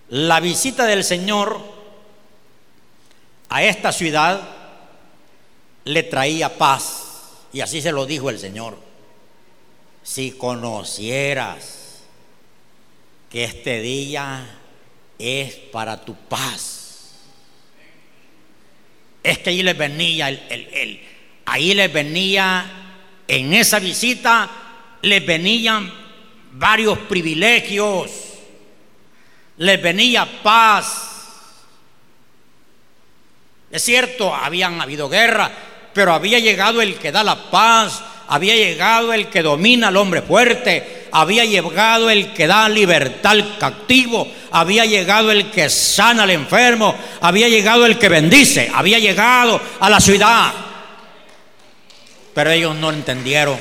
[0.09, 1.61] La visita del Señor
[3.48, 4.48] a esta ciudad
[5.85, 7.03] le traía paz.
[7.53, 8.77] Y así se lo dijo el Señor.
[10.03, 12.03] Si conocieras
[13.31, 14.59] que este día
[15.18, 17.14] es para tu paz.
[19.22, 21.00] Es que ahí les venía, el,
[21.46, 22.84] ahí les venía,
[23.29, 24.49] en esa visita
[25.03, 25.93] les venían
[26.53, 28.11] varios privilegios,
[29.59, 31.11] les venía paz.
[33.71, 35.51] Es cierto, habían habido guerra,
[35.93, 40.23] pero había llegado el que da la paz, había llegado el que domina al hombre
[40.23, 46.31] fuerte, había llegado el que da libertad al cautivo, había llegado el que sana al
[46.31, 50.53] enfermo, había llegado el que bendice, había llegado a la ciudad.
[52.35, 53.59] Pero ellos no entendieron.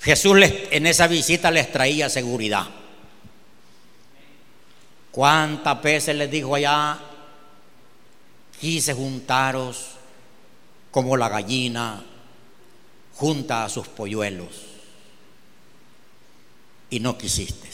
[0.00, 0.38] Jesús
[0.70, 2.66] en esa visita les traía seguridad.
[5.10, 6.98] ¿Cuántas veces les dijo allá?
[8.60, 9.88] Quise juntaros
[10.90, 12.02] como la gallina
[13.16, 14.48] junta a sus polluelos
[16.90, 17.68] y no quisiste.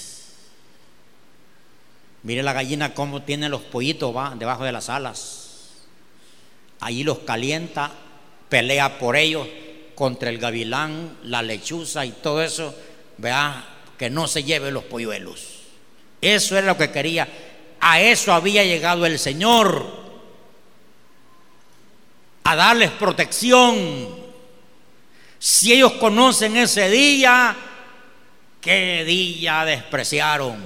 [2.22, 5.43] Mire la gallina cómo tiene los pollitos va, debajo de las alas.
[6.80, 7.90] Allí los calienta,
[8.48, 9.46] pelea por ellos
[9.94, 12.74] contra el gavilán, la lechuza y todo eso.
[13.18, 13.64] Vea
[13.98, 15.60] que no se lleve los polluelos.
[16.20, 17.28] Eso era lo que quería.
[17.80, 20.04] A eso había llegado el Señor.
[22.44, 24.24] A darles protección.
[25.38, 27.56] Si ellos conocen ese día,
[28.60, 30.56] qué día despreciaron.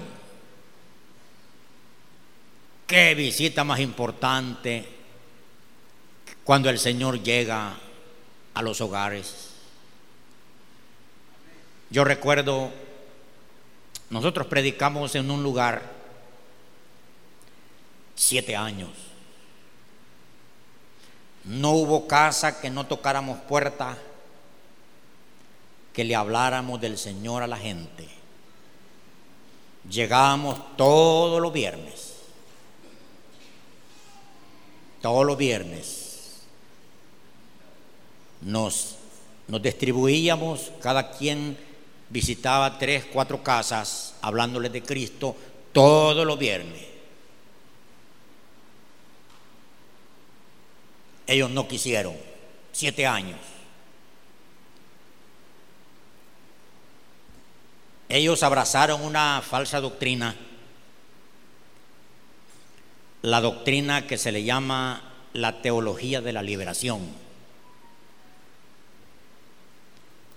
[2.86, 4.97] Qué visita más importante
[6.48, 7.74] cuando el Señor llega
[8.54, 9.50] a los hogares.
[11.90, 12.70] Yo recuerdo
[14.08, 15.82] nosotros predicamos en un lugar
[18.14, 18.88] siete años.
[21.44, 23.98] No hubo casa que no tocáramos puerta,
[25.92, 28.08] que le habláramos del Señor a la gente.
[29.90, 32.14] Llegábamos todos los viernes.
[35.02, 36.07] Todos los viernes.
[38.40, 38.96] Nos,
[39.48, 41.56] nos distribuíamos, cada quien
[42.10, 45.36] visitaba tres, cuatro casas hablándoles de Cristo
[45.72, 46.82] todos los viernes.
[51.26, 52.16] Ellos no quisieron,
[52.72, 53.38] siete años.
[58.08, 60.34] Ellos abrazaron una falsa doctrina,
[63.20, 65.02] la doctrina que se le llama
[65.34, 67.27] la teología de la liberación.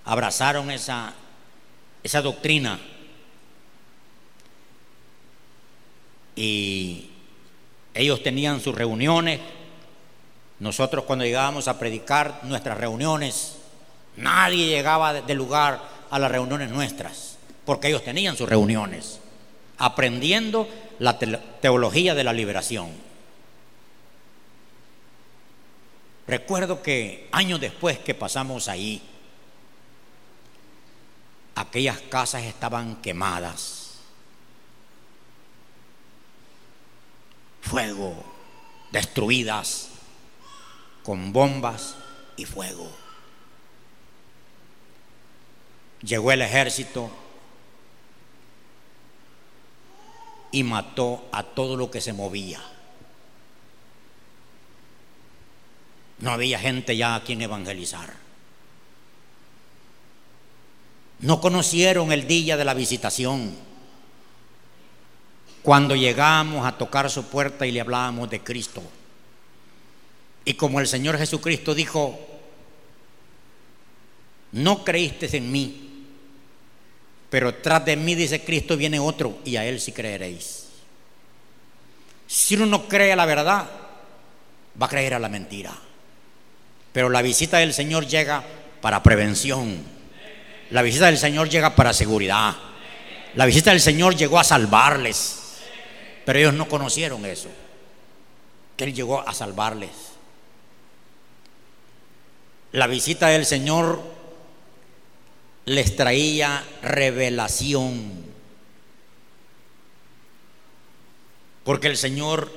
[0.05, 1.13] Abrazaron esa
[2.03, 2.79] esa doctrina.
[6.35, 7.09] Y
[7.93, 9.39] ellos tenían sus reuniones.
[10.59, 13.57] Nosotros cuando llegábamos a predicar nuestras reuniones,
[14.15, 19.19] nadie llegaba del lugar a las reuniones nuestras, porque ellos tenían sus reuniones,
[19.77, 20.67] aprendiendo
[20.99, 22.89] la teología de la liberación.
[26.27, 29.01] Recuerdo que años después que pasamos ahí,
[31.55, 33.99] aquellas casas estaban quemadas.
[37.61, 38.23] Fuego,
[38.91, 39.89] destruidas
[41.03, 41.95] con bombas
[42.37, 42.91] y fuego.
[46.01, 47.11] Llegó el ejército
[50.51, 52.61] y mató a todo lo que se movía.
[56.19, 58.13] No había gente ya a quien evangelizar.
[61.21, 63.51] No conocieron el día de la visitación.
[65.61, 68.81] Cuando llegamos a tocar su puerta y le hablábamos de Cristo.
[70.43, 72.19] Y como el Señor Jesucristo dijo,
[74.53, 76.05] no creíste en mí,
[77.29, 80.65] pero tras de mí, dice Cristo, viene otro y a él sí creeréis.
[82.27, 83.69] Si uno no cree a la verdad,
[84.81, 85.73] va a creer a la mentira.
[86.91, 88.43] Pero la visita del Señor llega
[88.81, 90.00] para prevención
[90.71, 92.55] la visita del Señor llega para seguridad.
[93.35, 95.59] La visita del Señor llegó a salvarles.
[96.25, 97.49] Pero ellos no conocieron eso.
[98.77, 99.89] Que Él llegó a salvarles.
[102.71, 104.01] La visita del Señor
[105.65, 108.23] les traía revelación.
[111.65, 112.49] Porque el Señor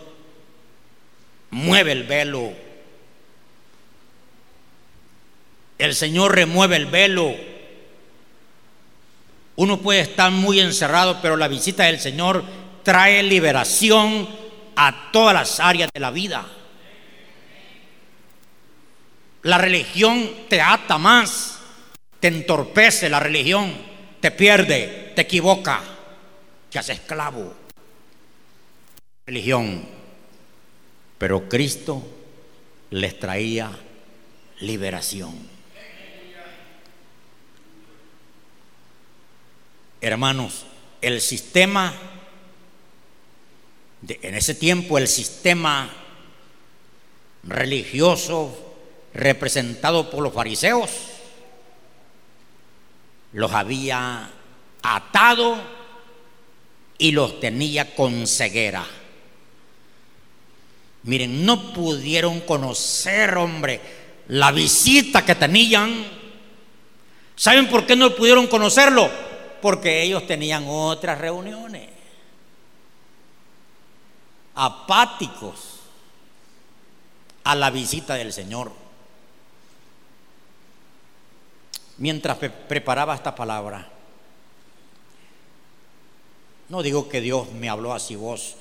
[1.51, 2.53] mueve el velo.
[5.79, 7.54] El Señor remueve el velo
[9.57, 12.45] uno puede estar muy encerrado, pero la visita del Señor
[12.83, 14.29] trae liberación
[14.77, 16.45] a todas las áreas de la vida.
[19.43, 21.59] La religión te ata más,
[22.19, 23.73] te entorpece la religión,
[24.21, 25.81] te pierde, te equivoca,
[26.71, 27.55] te hace esclavo.
[29.27, 29.85] Religión.
[31.19, 32.03] Pero Cristo
[32.91, 33.71] les traía
[34.61, 35.54] liberación.
[40.05, 40.67] Hermanos,
[41.01, 41.95] el sistema,
[44.07, 45.91] en ese tiempo el sistema
[47.43, 48.55] religioso
[49.15, 50.91] representado por los fariseos,
[53.33, 54.29] los había
[54.83, 55.59] atado
[56.99, 58.85] y los tenía con ceguera.
[61.05, 63.81] Miren, no pudieron conocer, hombre,
[64.29, 66.05] la visita que tenían.
[67.37, 69.33] ¿Saben por qué no pudieron conocerlo?
[69.65, 71.89] Porque ellos tenían otras reuniones.
[74.55, 75.81] Apáticos
[77.45, 78.73] a la visita del Señor.
[81.97, 83.89] Mientras preparaba esta palabra,
[86.69, 88.57] no digo que Dios me habló así vos,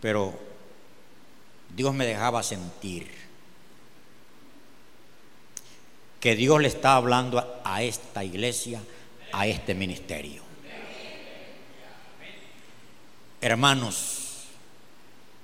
[0.00, 0.32] pero
[1.76, 3.12] Dios me dejaba sentir
[6.18, 8.80] que Dios le está hablando a esta iglesia,
[9.34, 10.42] a este ministerio.
[13.40, 14.44] Hermanos,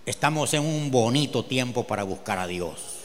[0.06, 3.00] estamos en un bonito tiempo para buscar a Dios.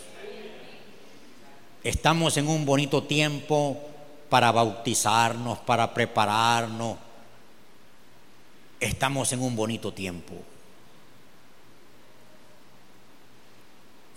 [1.84, 3.82] Estamos en un bonito tiempo
[4.30, 6.98] para bautizarnos, para prepararnos,
[8.80, 10.34] estamos en un bonito tiempo.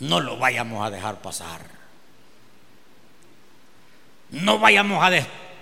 [0.00, 1.62] No lo vayamos a dejar pasar.
[4.30, 5.10] No vayamos a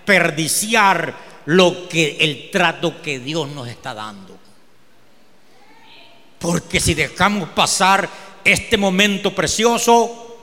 [0.06, 1.14] desperdiciar
[1.46, 4.38] lo que el trato que Dios nos está dando.
[6.38, 8.08] Porque si dejamos pasar
[8.44, 10.36] este momento precioso,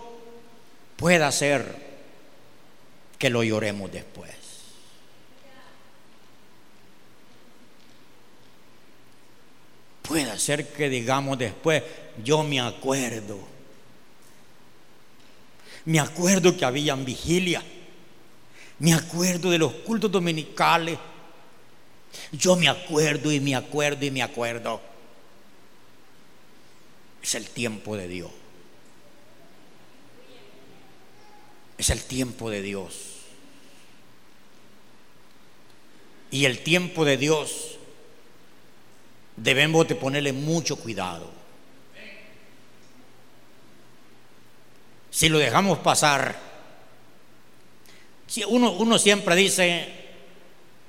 [0.98, 1.84] puede ser
[3.18, 4.32] que lo lloremos después.
[10.02, 11.82] Puede ser que digamos después,
[12.22, 13.40] yo me acuerdo.
[15.86, 17.64] Me acuerdo que habían vigilia.
[18.84, 21.00] Me acuerdo de los cultos dominicales.
[22.34, 24.82] Yo me acuerdo y me acuerdo y me acuerdo.
[27.22, 28.32] Es el tiempo de Dios.
[31.78, 32.96] Es el tiempo de Dios.
[36.30, 37.78] Y el tiempo de Dios
[39.38, 41.32] debemos de ponerle mucho cuidado.
[45.10, 46.53] Si lo dejamos pasar,
[48.48, 49.88] uno, uno siempre dice,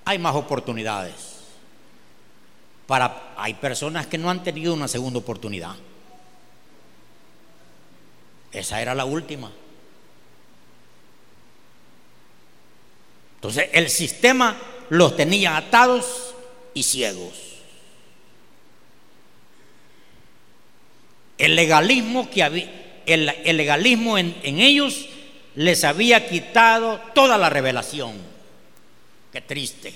[0.05, 1.15] hay más oportunidades.
[2.87, 5.75] Para, hay personas que no han tenido una segunda oportunidad.
[8.53, 9.51] Esa era la última.
[13.37, 14.57] Entonces el sistema
[14.89, 16.35] los tenía atados
[16.73, 17.35] y ciegos.
[21.37, 25.09] El legalismo que había, el, legalismo en, en ellos
[25.57, 28.13] les había quitado toda la revelación.
[29.33, 29.95] Qué triste.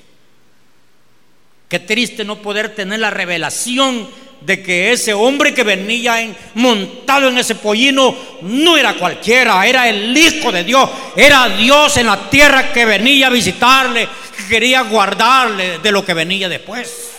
[1.69, 4.09] Qué triste no poder tener la revelación
[4.41, 9.89] de que ese hombre que venía en, montado en ese pollino no era cualquiera, era
[9.89, 14.83] el Hijo de Dios, era Dios en la tierra que venía a visitarle, que quería
[14.83, 17.11] guardarle de lo que venía después.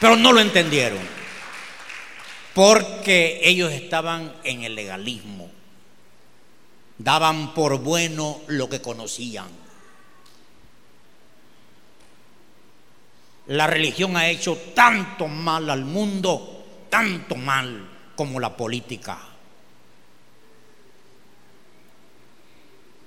[0.00, 1.21] Pero no lo entendieron
[2.54, 5.50] porque ellos estaban en el legalismo,
[6.98, 9.48] daban por bueno lo que conocían.
[13.46, 19.18] La religión ha hecho tanto mal al mundo, tanto mal como la política.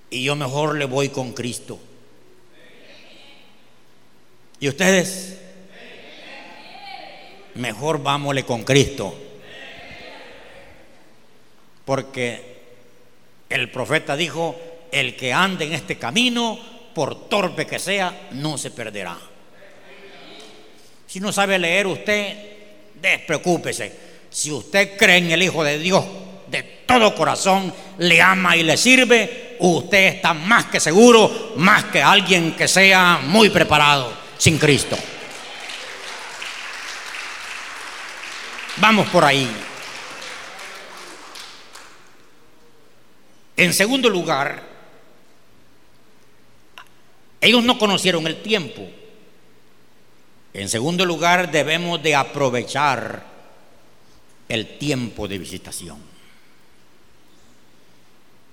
[0.09, 1.79] Y yo mejor le voy con Cristo.
[4.59, 5.39] ¿Y ustedes?
[7.55, 9.24] Mejor vámosle con Cristo.
[11.85, 12.55] Porque
[13.49, 14.55] el profeta dijo,
[14.91, 16.59] el que ande en este camino,
[16.93, 19.17] por torpe que sea, no se perderá.
[21.07, 22.35] Si no sabe leer usted,
[23.01, 24.05] despreocúpese.
[24.29, 26.03] Si usted cree en el Hijo de Dios
[26.47, 32.01] de todo corazón, le ama y le sirve, usted está más que seguro, más que
[32.01, 34.97] alguien que sea muy preparado sin Cristo.
[38.77, 39.49] Vamos por ahí.
[43.57, 44.63] En segundo lugar,
[47.39, 48.87] ellos no conocieron el tiempo.
[50.53, 53.23] En segundo lugar, debemos de aprovechar
[54.49, 55.97] el tiempo de visitación.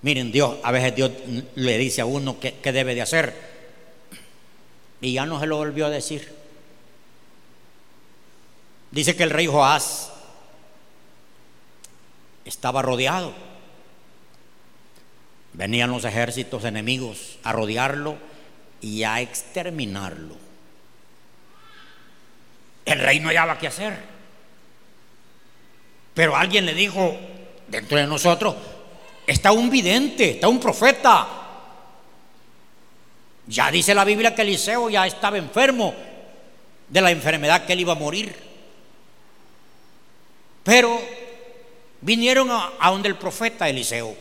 [0.02, 1.12] Miren, Dios, a veces Dios
[1.54, 3.52] le dice a uno qué, debe de hacer
[5.00, 6.32] y ya no se lo volvió a decir.
[8.90, 10.12] Dice que el rey Joás
[12.44, 13.32] estaba rodeado
[15.54, 18.16] Venían los ejércitos enemigos a rodearlo
[18.80, 20.36] y a exterminarlo.
[22.84, 23.96] El rey no hallaba qué hacer.
[26.14, 27.16] Pero alguien le dijo,
[27.68, 28.54] dentro de nosotros,
[29.26, 31.28] está un vidente, está un profeta.
[33.46, 35.94] Ya dice la Biblia que Eliseo ya estaba enfermo
[36.88, 38.34] de la enfermedad que él iba a morir.
[40.64, 41.00] Pero
[42.00, 44.14] vinieron a, a donde el profeta Eliseo.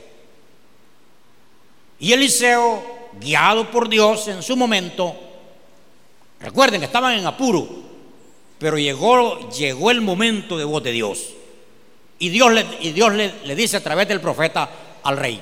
[2.01, 5.15] Y Eliseo, guiado por Dios en su momento,
[6.39, 7.69] recuerden que estaban en apuro,
[8.57, 11.29] pero llegó, llegó el momento de voz de Dios.
[12.17, 14.67] Y Dios, y Dios le dice a través del profeta
[15.03, 15.39] al rey,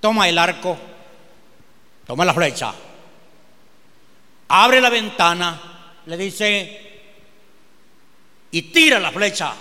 [0.00, 0.76] toma el arco,
[2.08, 2.74] toma la flecha,
[4.48, 7.00] abre la ventana, le dice,
[8.50, 9.54] y tira la flecha.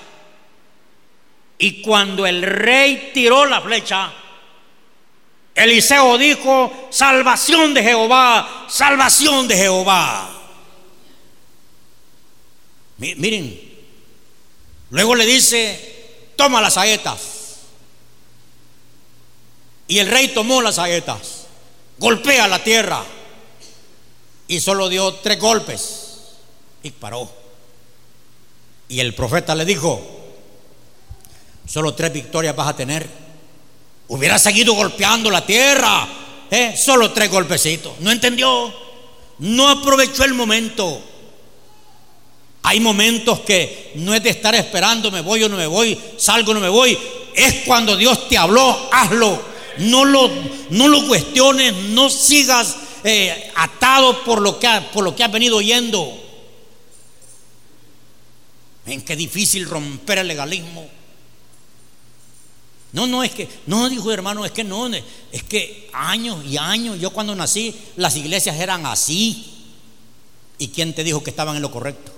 [1.58, 4.12] Y cuando el rey tiró la flecha,
[5.56, 10.30] Eliseo dijo, salvación de Jehová, salvación de Jehová.
[12.98, 13.60] Miren,
[14.90, 17.36] luego le dice, toma las saetas.
[19.88, 21.48] Y el rey tomó las saetas,
[22.00, 23.04] golpea la tierra
[24.48, 26.06] y solo dio tres golpes
[26.84, 27.32] y paró.
[28.90, 30.15] Y el profeta le dijo,
[31.66, 33.08] solo tres victorias vas a tener.
[34.08, 36.08] Hubiera seguido golpeando la tierra.
[36.52, 36.76] ¿eh?
[36.78, 38.00] Solo tres golpecitos.
[38.00, 38.74] No entendió.
[39.40, 41.02] No aprovechó el momento.
[42.68, 46.50] Hay momentos que no es de estar esperando, me voy o no me voy, salgo
[46.50, 46.98] o no me voy.
[47.36, 49.40] Es cuando Dios te habló, hazlo.
[49.78, 50.32] No lo,
[50.72, 55.58] no lo cuestiones, no sigas eh, atado por lo, que por lo que has venido
[55.58, 56.12] oyendo.
[58.86, 60.90] Ven qué difícil romper el legalismo.
[62.96, 66.98] No, no, es que, no, dijo hermano, es que no, es que años y años,
[66.98, 69.52] yo cuando nací, las iglesias eran así.
[70.58, 72.14] ¿Y quién te dijo que estaban en lo correcto?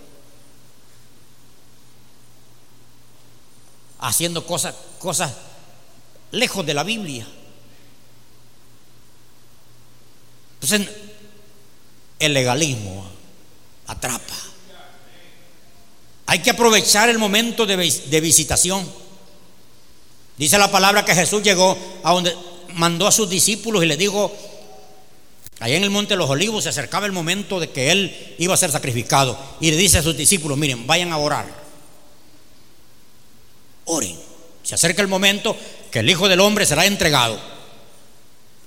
[3.97, 5.34] Haciendo cosas, cosas
[6.30, 7.25] lejos de la Biblia.
[10.61, 10.95] Entonces,
[12.19, 13.03] el legalismo
[13.88, 14.36] atrapa.
[16.28, 19.07] Hay que aprovechar el momento de, de visitación.
[20.38, 22.35] Dice la palabra que Jesús llegó a donde
[22.73, 24.31] mandó a sus discípulos y les dijo,
[25.59, 28.53] allá en el monte de los olivos se acercaba el momento de que él iba
[28.53, 29.38] a ser sacrificado.
[29.59, 31.47] Y le dice a sus discípulos, miren, vayan a orar.
[33.85, 34.17] Oren.
[34.61, 35.55] Se acerca el momento
[35.89, 37.39] que el Hijo del Hombre será entregado.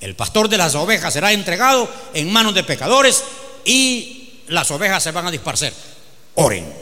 [0.00, 3.22] El pastor de las ovejas será entregado en manos de pecadores
[3.64, 5.72] y las ovejas se van a disparcer.
[6.34, 6.72] Oren.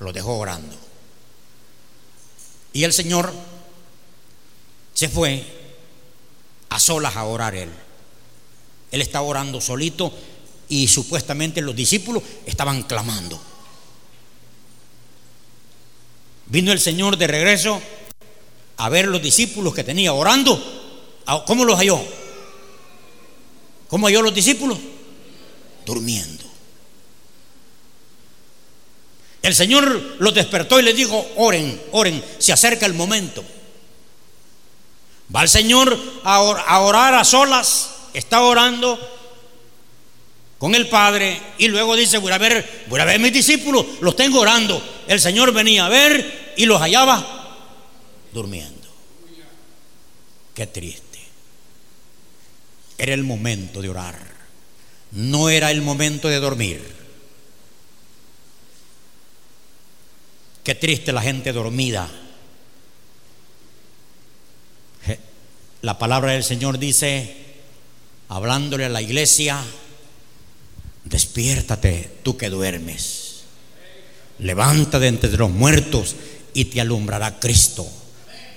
[0.00, 0.74] Lo dejó orando.
[2.72, 3.32] Y el Señor
[5.02, 5.44] se fue
[6.68, 7.68] a solas a orar él.
[8.92, 10.16] Él estaba orando solito
[10.68, 13.42] y supuestamente los discípulos estaban clamando.
[16.46, 17.82] Vino el Señor de regreso
[18.76, 20.56] a ver los discípulos que tenía orando.
[21.48, 22.00] ¿Cómo los halló?
[23.88, 24.78] ¿Cómo halló los discípulos?
[25.84, 26.44] Durmiendo.
[29.42, 33.42] El Señor los despertó y les dijo, oren, oren, se acerca el momento.
[35.34, 36.40] Va el Señor a,
[36.80, 38.98] orar a solas, está orando
[40.58, 44.14] con el Padre y luego dice, voy a ver, voy a ver mis discípulos, los
[44.14, 44.82] tengo orando.
[45.08, 47.58] El Señor venía a ver y los hallaba
[48.32, 48.88] durmiendo.
[50.54, 51.18] Qué triste.
[52.98, 54.18] Era el momento de orar,
[55.12, 57.02] no era el momento de dormir.
[60.62, 62.08] Qué triste la gente dormida
[65.82, 67.34] La palabra del Señor dice,
[68.28, 69.60] hablándole a la iglesia,
[71.04, 73.42] despiértate tú que duermes,
[74.38, 76.14] levántate entre los muertos
[76.54, 77.86] y te alumbrará Cristo.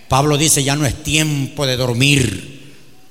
[0.07, 2.55] Pablo dice, ya no es tiempo de dormir,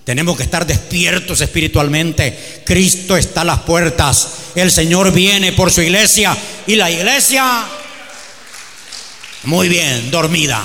[0.05, 2.63] tenemos que estar despiertos espiritualmente.
[2.65, 4.29] Cristo está a las puertas.
[4.55, 6.37] El Señor viene por su iglesia
[6.67, 7.67] y la iglesia,
[9.45, 10.63] muy bien, dormida.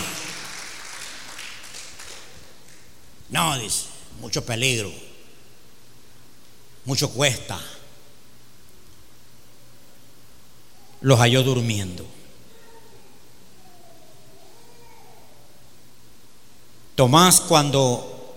[3.29, 3.85] No, dice,
[4.21, 4.91] mucho peligro,
[6.85, 7.59] mucho cuesta.
[11.01, 12.05] Los halló durmiendo.
[16.95, 18.35] Tomás cuando,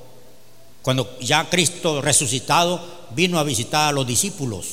[0.83, 4.67] cuando ya Cristo resucitado vino a visitar a los discípulos.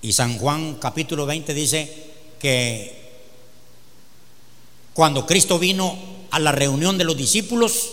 [0.00, 3.04] Y San Juan capítulo 20 dice que
[4.94, 7.90] cuando Cristo vino a la reunión de los discípulos,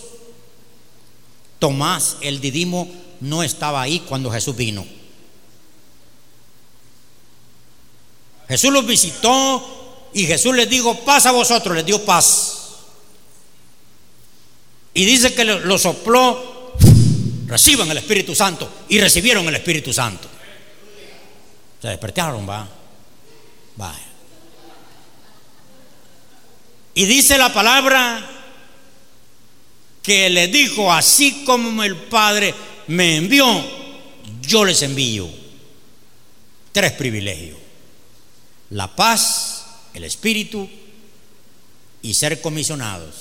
[1.60, 2.90] Tomás el Didimo
[3.20, 4.84] no estaba ahí cuando Jesús vino.
[8.48, 12.58] Jesús los visitó y Jesús les dijo, paz a vosotros, les dio paz.
[14.92, 16.74] Y dice que lo sopló,
[17.46, 20.26] reciban el Espíritu Santo y recibieron el Espíritu Santo.
[21.80, 22.68] Se despertaron, va.
[23.76, 24.01] Vaya.
[26.94, 28.28] Y dice la palabra
[30.02, 32.54] que le dijo, así como el Padre
[32.88, 33.46] me envió,
[34.42, 35.28] yo les envío.
[36.72, 37.58] Tres privilegios.
[38.70, 40.68] La paz, el espíritu
[42.02, 43.14] y ser comisionados.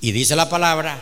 [0.00, 1.00] Y dice la palabra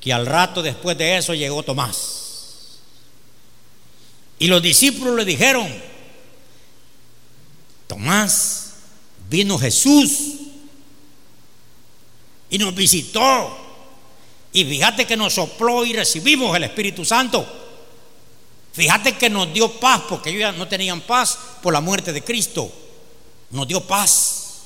[0.00, 2.80] que al rato después de eso llegó Tomás.
[4.38, 5.72] Y los discípulos le dijeron,
[7.92, 8.72] Tomás,
[9.28, 10.10] vino Jesús
[12.48, 13.54] y nos visitó.
[14.50, 17.46] Y fíjate que nos sopló y recibimos el Espíritu Santo.
[18.72, 22.24] Fíjate que nos dio paz, porque ellos ya no tenían paz por la muerte de
[22.24, 22.72] Cristo.
[23.50, 24.62] Nos dio paz.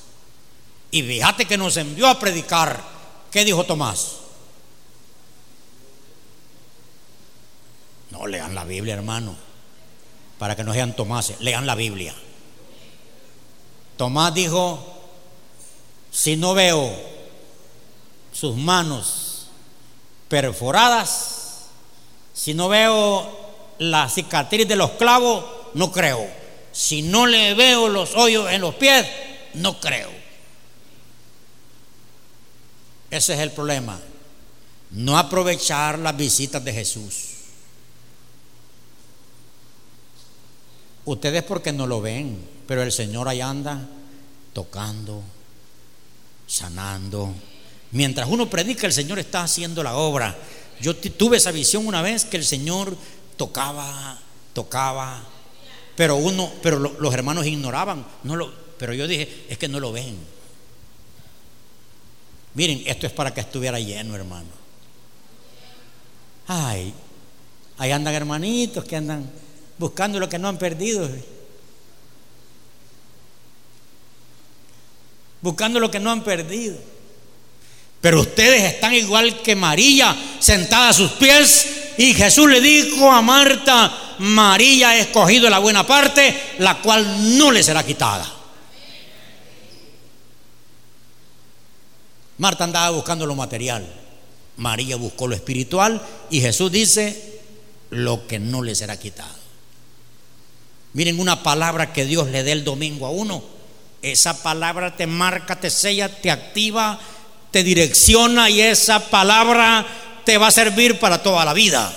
[0.92, 2.80] Y fíjate que nos envió a predicar.
[3.32, 4.18] ¿Qué dijo Tomás?
[8.12, 9.34] No, lean la Biblia, hermano.
[10.38, 12.14] Para que no sean Tomás, lean la Biblia.
[13.96, 14.78] Tomás dijo,
[16.10, 16.92] si no veo
[18.32, 19.48] sus manos
[20.28, 21.66] perforadas,
[22.34, 23.26] si no veo
[23.78, 25.44] la cicatriz de los clavos,
[25.74, 26.28] no creo.
[26.72, 29.06] Si no le veo los hoyos en los pies,
[29.54, 30.10] no creo.
[33.10, 33.98] Ese es el problema.
[34.90, 37.30] No aprovechar las visitas de Jesús.
[41.06, 43.86] Ustedes porque no lo ven, pero el Señor ahí anda
[44.52, 45.22] tocando,
[46.46, 47.34] sanando.
[47.92, 50.36] Mientras uno predica, el Señor está haciendo la obra.
[50.80, 52.96] Yo tuve esa visión una vez que el Señor
[53.36, 54.18] tocaba,
[54.52, 55.22] tocaba,
[55.94, 59.92] pero uno, pero los hermanos ignoraban, no lo, pero yo dije, es que no lo
[59.92, 60.16] ven.
[62.54, 64.48] Miren, esto es para que estuviera lleno, hermano.
[66.46, 66.92] Ay,
[67.78, 69.30] ahí andan hermanitos que andan
[69.78, 71.08] buscando lo que no han perdido.
[75.46, 76.76] Buscando lo que no han perdido.
[78.00, 81.92] Pero ustedes están igual que María, sentada a sus pies.
[81.98, 87.52] Y Jesús le dijo a Marta, María ha escogido la buena parte, la cual no
[87.52, 88.28] le será quitada.
[92.38, 93.86] Marta andaba buscando lo material,
[94.56, 97.40] María buscó lo espiritual y Jesús dice,
[97.90, 99.36] lo que no le será quitado.
[100.92, 103.55] Miren una palabra que Dios le dé el domingo a uno.
[104.06, 106.96] Esa palabra te marca, te sella, te activa,
[107.50, 109.84] te direcciona y esa palabra
[110.24, 111.92] te va a servir para toda la vida.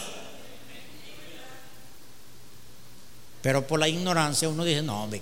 [3.43, 5.21] Pero por la ignorancia uno dice, no, hombre,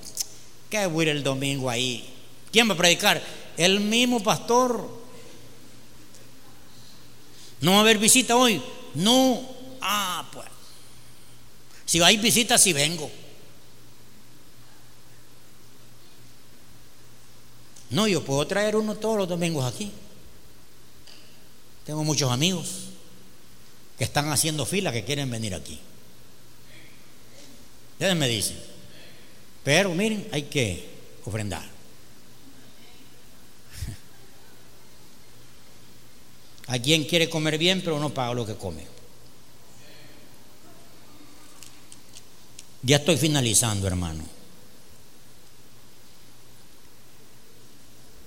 [0.69, 2.07] ¿qué voy a ir el domingo ahí?
[2.53, 3.21] ¿Quién va a predicar?
[3.57, 4.89] El mismo pastor.
[7.59, 8.61] ¿No va a haber visita hoy?
[8.95, 9.41] No.
[9.81, 10.47] Ah, pues.
[11.85, 13.11] Si hay visita, si vengo.
[17.89, 19.91] No, yo puedo traer uno todos los domingos aquí.
[21.85, 22.89] Tengo muchos amigos
[23.97, 25.79] que están haciendo fila que quieren venir aquí.
[27.93, 28.57] Ustedes me dicen.
[29.63, 30.89] Pero miren, hay que
[31.25, 31.63] ofrendar.
[36.67, 38.85] Hay quien quiere comer bien, pero no paga lo que come.
[42.83, 44.36] Ya estoy finalizando, hermano.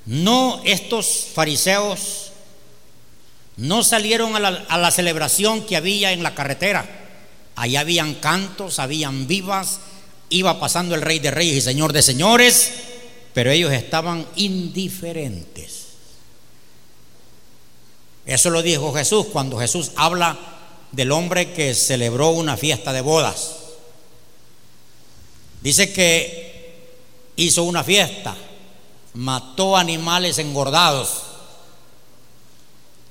[0.06, 2.30] No, estos fariseos
[3.56, 4.40] no salieron a
[4.78, 6.88] la, celebración que había en la carretera.
[7.56, 9.80] Allá habían cantos, habían vivas,
[10.30, 12.72] iba pasando el rey de reyes y señor de señores,
[13.34, 15.88] pero ellos estaban indiferentes.
[18.24, 20.38] Eso lo dijo Jesús cuando Jesús habla
[20.92, 23.56] del hombre que celebró una fiesta de bodas.
[25.60, 26.50] Dice que
[27.36, 28.36] hizo una fiesta,
[29.14, 31.22] mató animales engordados.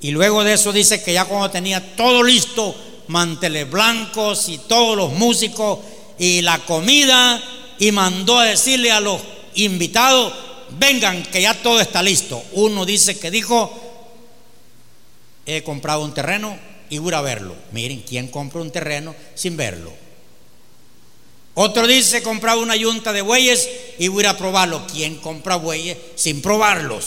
[0.01, 2.75] Y luego de eso dice que ya cuando tenía todo listo,
[3.07, 5.79] manteles blancos y todos los músicos
[6.17, 7.41] y la comida,
[7.79, 9.21] y mandó a decirle a los
[9.55, 10.33] invitados,
[10.77, 12.43] vengan que ya todo está listo.
[12.53, 13.71] Uno dice que dijo,
[15.45, 16.57] he comprado un terreno
[16.89, 17.55] y voy a verlo.
[17.71, 19.91] Miren, ¿quién compra un terreno sin verlo?
[21.61, 24.87] Otro dice, he comprado una yunta de bueyes y voy a probarlo.
[24.87, 27.05] ¿Quién compra bueyes sin probarlos?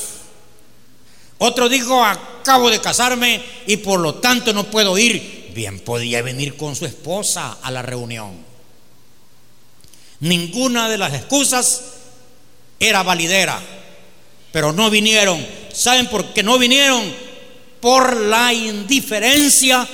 [1.39, 5.51] Otro dijo, acabo de casarme y por lo tanto no puedo ir.
[5.55, 8.33] Bien, podía venir con su esposa a la reunión.
[10.21, 11.83] Ninguna de las excusas
[12.79, 13.59] era validera,
[14.53, 15.45] pero no vinieron.
[15.73, 17.33] ¿Saben por qué no vinieron?
[17.83, 19.87] por la indiferencia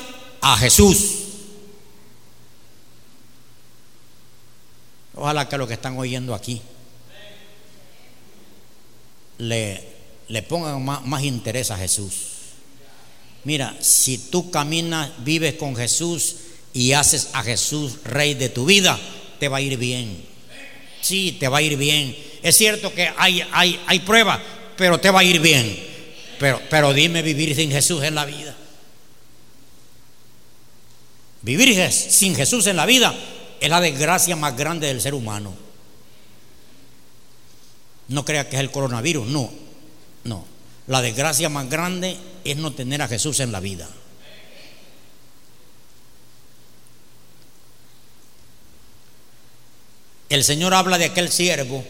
[0.42, 1.28] a Jesús.
[5.19, 6.62] Ojalá que los que están oyendo aquí
[9.39, 9.83] le,
[10.29, 12.14] le pongan más, más interés a Jesús.
[13.43, 16.37] Mira, si tú caminas, vives con Jesús
[16.73, 18.99] y haces a Jesús rey de tu vida,
[19.41, 20.25] te va a ir bien.
[21.01, 22.16] Sí, te va a ir bien.
[22.43, 24.41] Es cierto que hay, hay, hay pruebas,
[24.77, 25.87] pero te va a ir bien.
[26.39, 28.57] Pero, pero dime vivir sin Jesús en la vida.
[31.43, 33.14] Vivir sin Jesús en la vida
[33.61, 35.54] es la desgracia más grande del ser humano.
[38.09, 39.50] No crea que es el coronavirus, no,
[40.24, 40.44] no.
[40.86, 43.88] La desgracia más grande es no tener a Jesús en la vida.
[50.28, 51.84] El Señor habla de aquel siervo.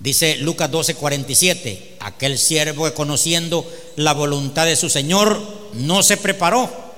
[0.00, 5.40] Dice Lucas 12, 47, aquel siervo que conociendo la voluntad de su Señor
[5.74, 6.91] no se preparó,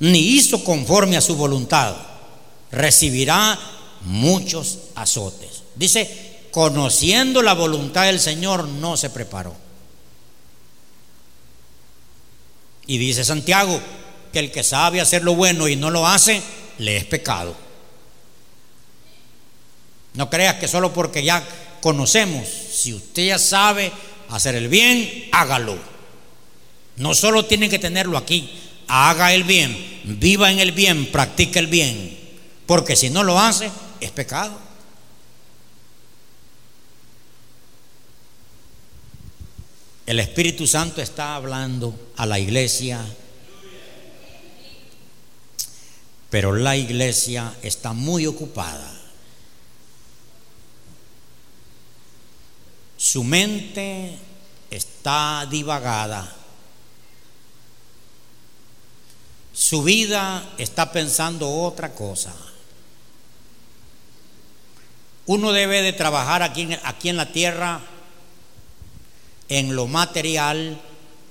[0.00, 1.94] ni hizo conforme a su voluntad,
[2.72, 3.58] recibirá
[4.02, 5.62] muchos azotes.
[5.76, 9.54] Dice, conociendo la voluntad del Señor no se preparó.
[12.86, 13.80] Y dice Santiago
[14.32, 16.42] que el que sabe hacer lo bueno y no lo hace,
[16.78, 17.54] le es pecado.
[20.14, 21.46] No creas que solo porque ya
[21.80, 23.92] conocemos, si usted ya sabe
[24.28, 25.78] hacer el bien, hágalo.
[26.96, 28.50] No solo tiene que tenerlo aquí,
[28.90, 32.18] haga el bien, viva en el bien, practique el bien,
[32.66, 33.70] porque si no lo hace,
[34.00, 34.58] es pecado.
[40.06, 43.00] El Espíritu Santo está hablando a la iglesia,
[46.28, 49.00] pero la iglesia está muy ocupada
[53.00, 54.14] Su mente
[54.70, 56.36] está divagada.
[59.60, 62.34] Su vida está pensando otra cosa.
[65.26, 67.82] Uno debe de trabajar aquí, aquí en la tierra
[69.50, 70.80] en lo material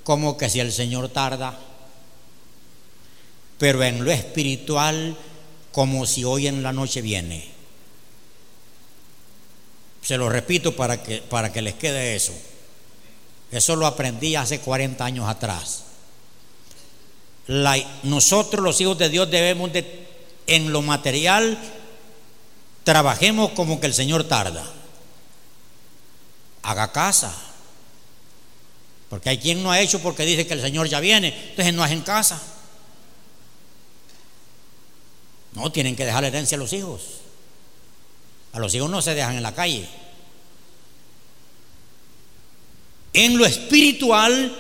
[0.03, 1.57] como que si el Señor tarda,
[3.57, 5.17] pero en lo espiritual
[5.71, 7.49] como si hoy en la noche viene.
[10.03, 12.33] Se lo repito para que, para que les quede eso.
[13.49, 15.88] Eso lo aprendí hace 40 años atrás.
[18.03, 20.07] Nosotros los hijos de Dios debemos de,
[20.45, 21.57] en lo material,
[22.83, 24.63] trabajemos como que el Señor tarda.
[26.61, 27.35] Haga casa.
[29.09, 31.83] Porque hay quien no ha hecho porque dice que el Señor ya viene, entonces no
[31.87, 32.39] en casa.
[35.53, 37.01] No, tienen que dejar herencia a los hijos.
[38.53, 39.89] A los hijos no se dejan en la calle.
[43.13, 44.55] En lo espiritual,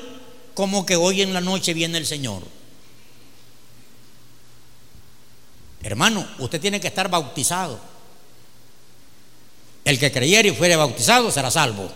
[0.55, 2.58] como que hoy en la noche viene el Señor.
[5.81, 7.79] Hermano, usted tiene que estar bautizado.
[9.85, 11.89] El que creyere y fuere bautizado será salvo.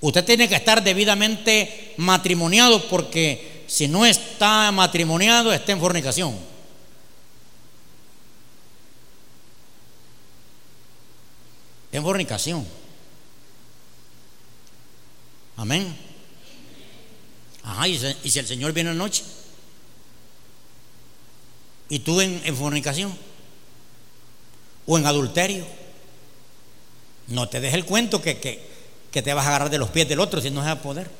[0.00, 6.50] Usted tiene que estar debidamente matrimoniado porque si no está matrimoniado está en fornicación.
[11.92, 12.66] en fornicación.
[15.56, 15.96] Amén.
[17.62, 19.24] Ajá, ¿y, si el Señor viene en la noche?
[21.90, 23.12] ¿Y tú en, fornicación?
[24.86, 25.66] ¿O en adulterio?
[27.26, 30.20] No te dejes el cuento que, que, te vas a agarrar de los pies del
[30.20, 31.10] otro si no es a poder.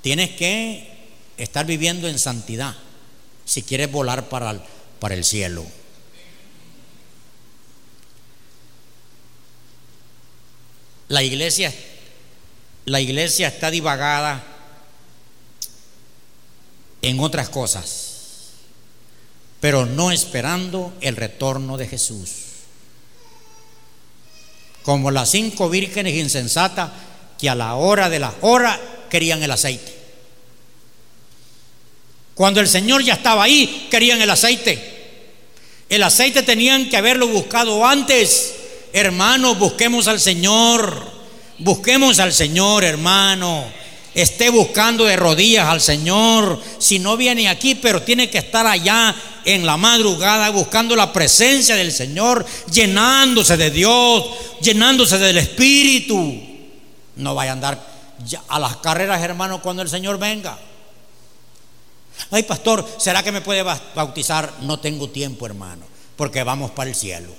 [0.00, 2.74] Tienes que estar viviendo en santidad
[3.44, 4.62] si quieres volar para
[5.00, 5.66] para el cielo.
[11.08, 11.74] La iglesia,
[12.84, 14.51] la iglesia está divagada
[17.02, 18.50] en otras cosas,
[19.60, 22.30] pero no esperando el retorno de Jesús.
[24.82, 26.90] Como las cinco vírgenes insensatas
[27.38, 28.80] que a la hora de la hora
[29.10, 29.98] querían el aceite.
[32.34, 34.90] Cuando el Señor ya estaba ahí, querían el aceite.
[35.88, 38.54] El aceite tenían que haberlo buscado antes
[38.92, 41.10] Hermano, busquemos al Señor.
[41.58, 43.64] Busquemos al Señor, hermano.
[44.14, 46.60] Esté buscando de rodillas al Señor.
[46.78, 51.74] Si no viene aquí, pero tiene que estar allá en la madrugada buscando la presencia
[51.76, 54.24] del Señor, llenándose de Dios,
[54.60, 56.40] llenándose del Espíritu.
[57.16, 57.86] No vaya a andar
[58.48, 60.58] a las carreras, hermano, cuando el Señor venga.
[62.30, 64.52] Ay, pastor, ¿será que me puede bautizar?
[64.60, 65.86] No tengo tiempo, hermano,
[66.16, 67.32] porque vamos para el cielo.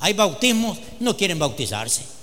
[0.00, 2.19] Hay bautismos, no quieren bautizarse.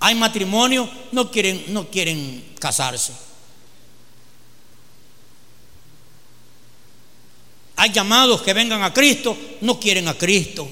[0.00, 3.12] Hay matrimonio, no quieren, no quieren casarse.
[7.76, 10.68] Hay llamados que vengan a Cristo, no quieren a Cristo.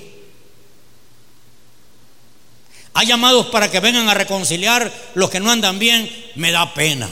[2.94, 7.08] Hay llamados para que vengan a reconciliar los que no andan bien, me da pena.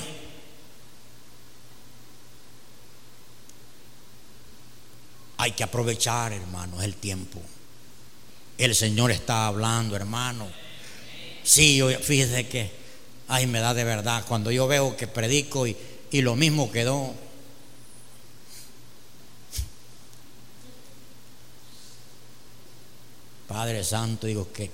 [5.36, 7.40] Hay que aprovechar, hermanos, el tiempo.
[8.56, 10.48] El Señor está hablando, hermano.
[11.44, 12.70] Sí, fíjese que,
[13.28, 14.24] ay, me da de verdad.
[14.26, 15.76] Cuando yo veo que predico y,
[16.10, 17.14] y lo mismo quedó.
[23.46, 24.70] Padre Santo, digo, ¿qué?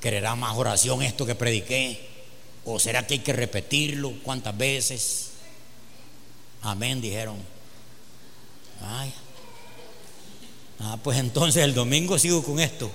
[0.00, 2.08] ¿Quererá más oración esto que prediqué?
[2.64, 5.30] ¿O será que hay que repetirlo cuántas veces?
[6.62, 7.36] Amén, dijeron.
[8.82, 9.12] Ay.
[10.80, 12.90] Ah, pues entonces el domingo sigo con esto.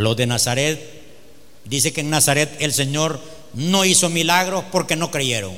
[0.00, 0.80] Los de Nazaret,
[1.66, 3.20] dice que en Nazaret el Señor
[3.52, 5.54] no hizo milagros porque no creyeron.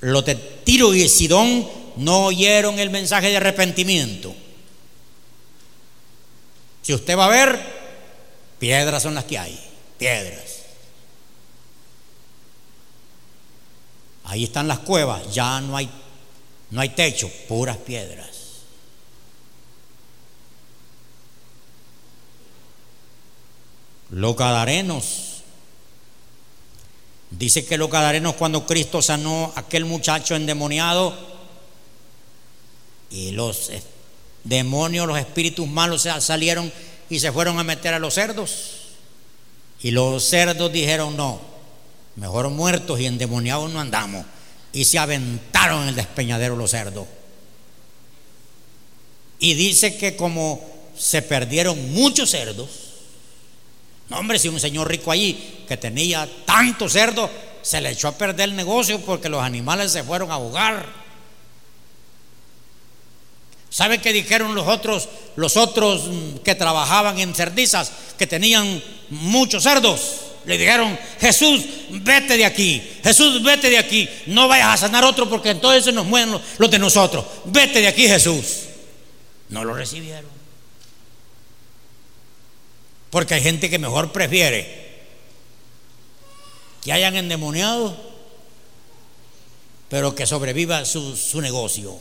[0.00, 4.34] Los de Tiro y Sidón no oyeron el mensaje de arrepentimiento.
[6.80, 7.60] Si usted va a ver,
[8.58, 9.60] piedras son las que hay,
[9.98, 10.62] piedras.
[14.24, 15.90] Ahí están las cuevas, ya no hay
[16.70, 18.31] no hay techo, puras piedras.
[24.12, 25.42] Los gadarenos.
[27.30, 31.16] Dice que los gadarenos cuando Cristo sanó a aquel muchacho endemoniado
[33.08, 33.70] y los
[34.44, 36.70] demonios, los espíritus malos salieron
[37.08, 38.80] y se fueron a meter a los cerdos.
[39.80, 41.40] Y los cerdos dijeron, no,
[42.16, 44.26] mejor muertos y endemoniados no andamos.
[44.74, 47.06] Y se aventaron en el despeñadero los cerdos.
[49.38, 50.62] Y dice que como
[50.98, 52.91] se perdieron muchos cerdos,
[54.14, 57.30] hombre, si un señor rico allí que tenía tanto cerdo,
[57.62, 61.02] se le echó a perder el negocio porque los animales se fueron a ahogar.
[63.70, 66.02] ¿Sabe qué dijeron los otros, los otros
[66.44, 70.00] que trabajaban en cerdizas, que tenían muchos cerdos?
[70.44, 75.30] Le dijeron, Jesús, vete de aquí, Jesús, vete de aquí, no vayas a sanar otro
[75.30, 78.64] porque entonces nos mueren los de nosotros, vete de aquí Jesús.
[79.48, 80.31] No lo recibieron.
[83.12, 84.90] Porque hay gente que mejor prefiere
[86.82, 87.94] que hayan endemoniado,
[89.90, 92.00] pero que sobreviva su, negocio.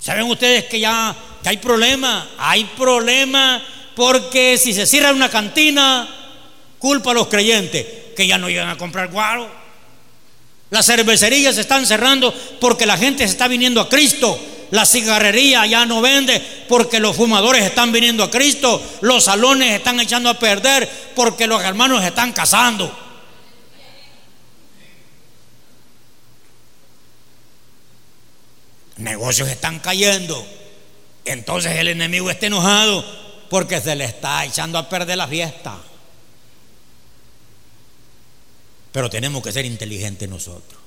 [0.00, 2.30] ¿Saben ustedes que ya hay problema?
[2.38, 3.62] Hay problema
[3.94, 6.08] porque si se cierra una cantina,
[6.78, 7.86] culpa a los creyentes
[8.16, 9.50] que ya no llegan a comprar guaro.
[10.70, 14.40] Las cervecerías se están cerrando porque la gente se está viniendo a Cristo
[14.72, 18.82] la cigarrería ya no vende porque los fumadores están viniendo a Cristo.
[19.02, 22.90] Los salones están echando a perder porque los hermanos están casando.
[28.96, 30.42] Negocios están cayendo.
[31.26, 33.04] Entonces el enemigo está enojado
[33.50, 35.76] porque se le está echando a perder la fiesta.
[38.90, 40.80] Pero tenemos que ser inteligentes nosotros.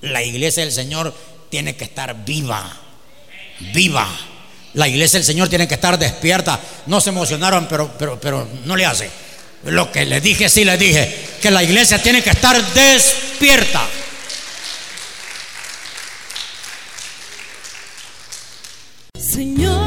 [0.00, 1.14] La iglesia del Señor
[1.48, 2.86] tiene que estar viva
[3.72, 4.06] viva.
[4.74, 6.60] La iglesia del Señor tiene que estar despierta.
[6.86, 9.10] No se emocionaron, pero, pero, pero no le hace.
[9.64, 13.82] Lo que le dije, sí le dije, que la iglesia tiene que estar despierta.
[19.18, 19.78] Señor.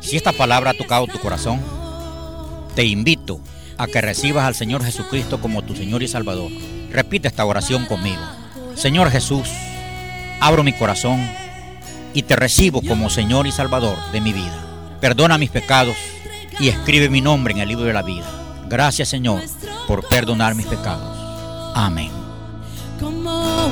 [0.00, 1.60] Si esta palabra ha tocado tu corazón,
[2.74, 3.40] te invito
[3.78, 6.50] a que recibas al Señor Jesucristo como tu Señor y Salvador.
[6.90, 8.22] Repite esta oración conmigo.
[8.76, 9.48] Señor Jesús,
[10.42, 11.24] abro mi corazón
[12.12, 14.98] y te recibo como Señor y Salvador de mi vida.
[15.00, 15.96] Perdona mis pecados
[16.58, 18.26] y escribe mi nombre en el libro de la vida.
[18.68, 19.40] Gracias Señor
[19.86, 21.16] por perdonar mis pecados.
[21.74, 22.10] Amén.
[22.98, 23.70] Como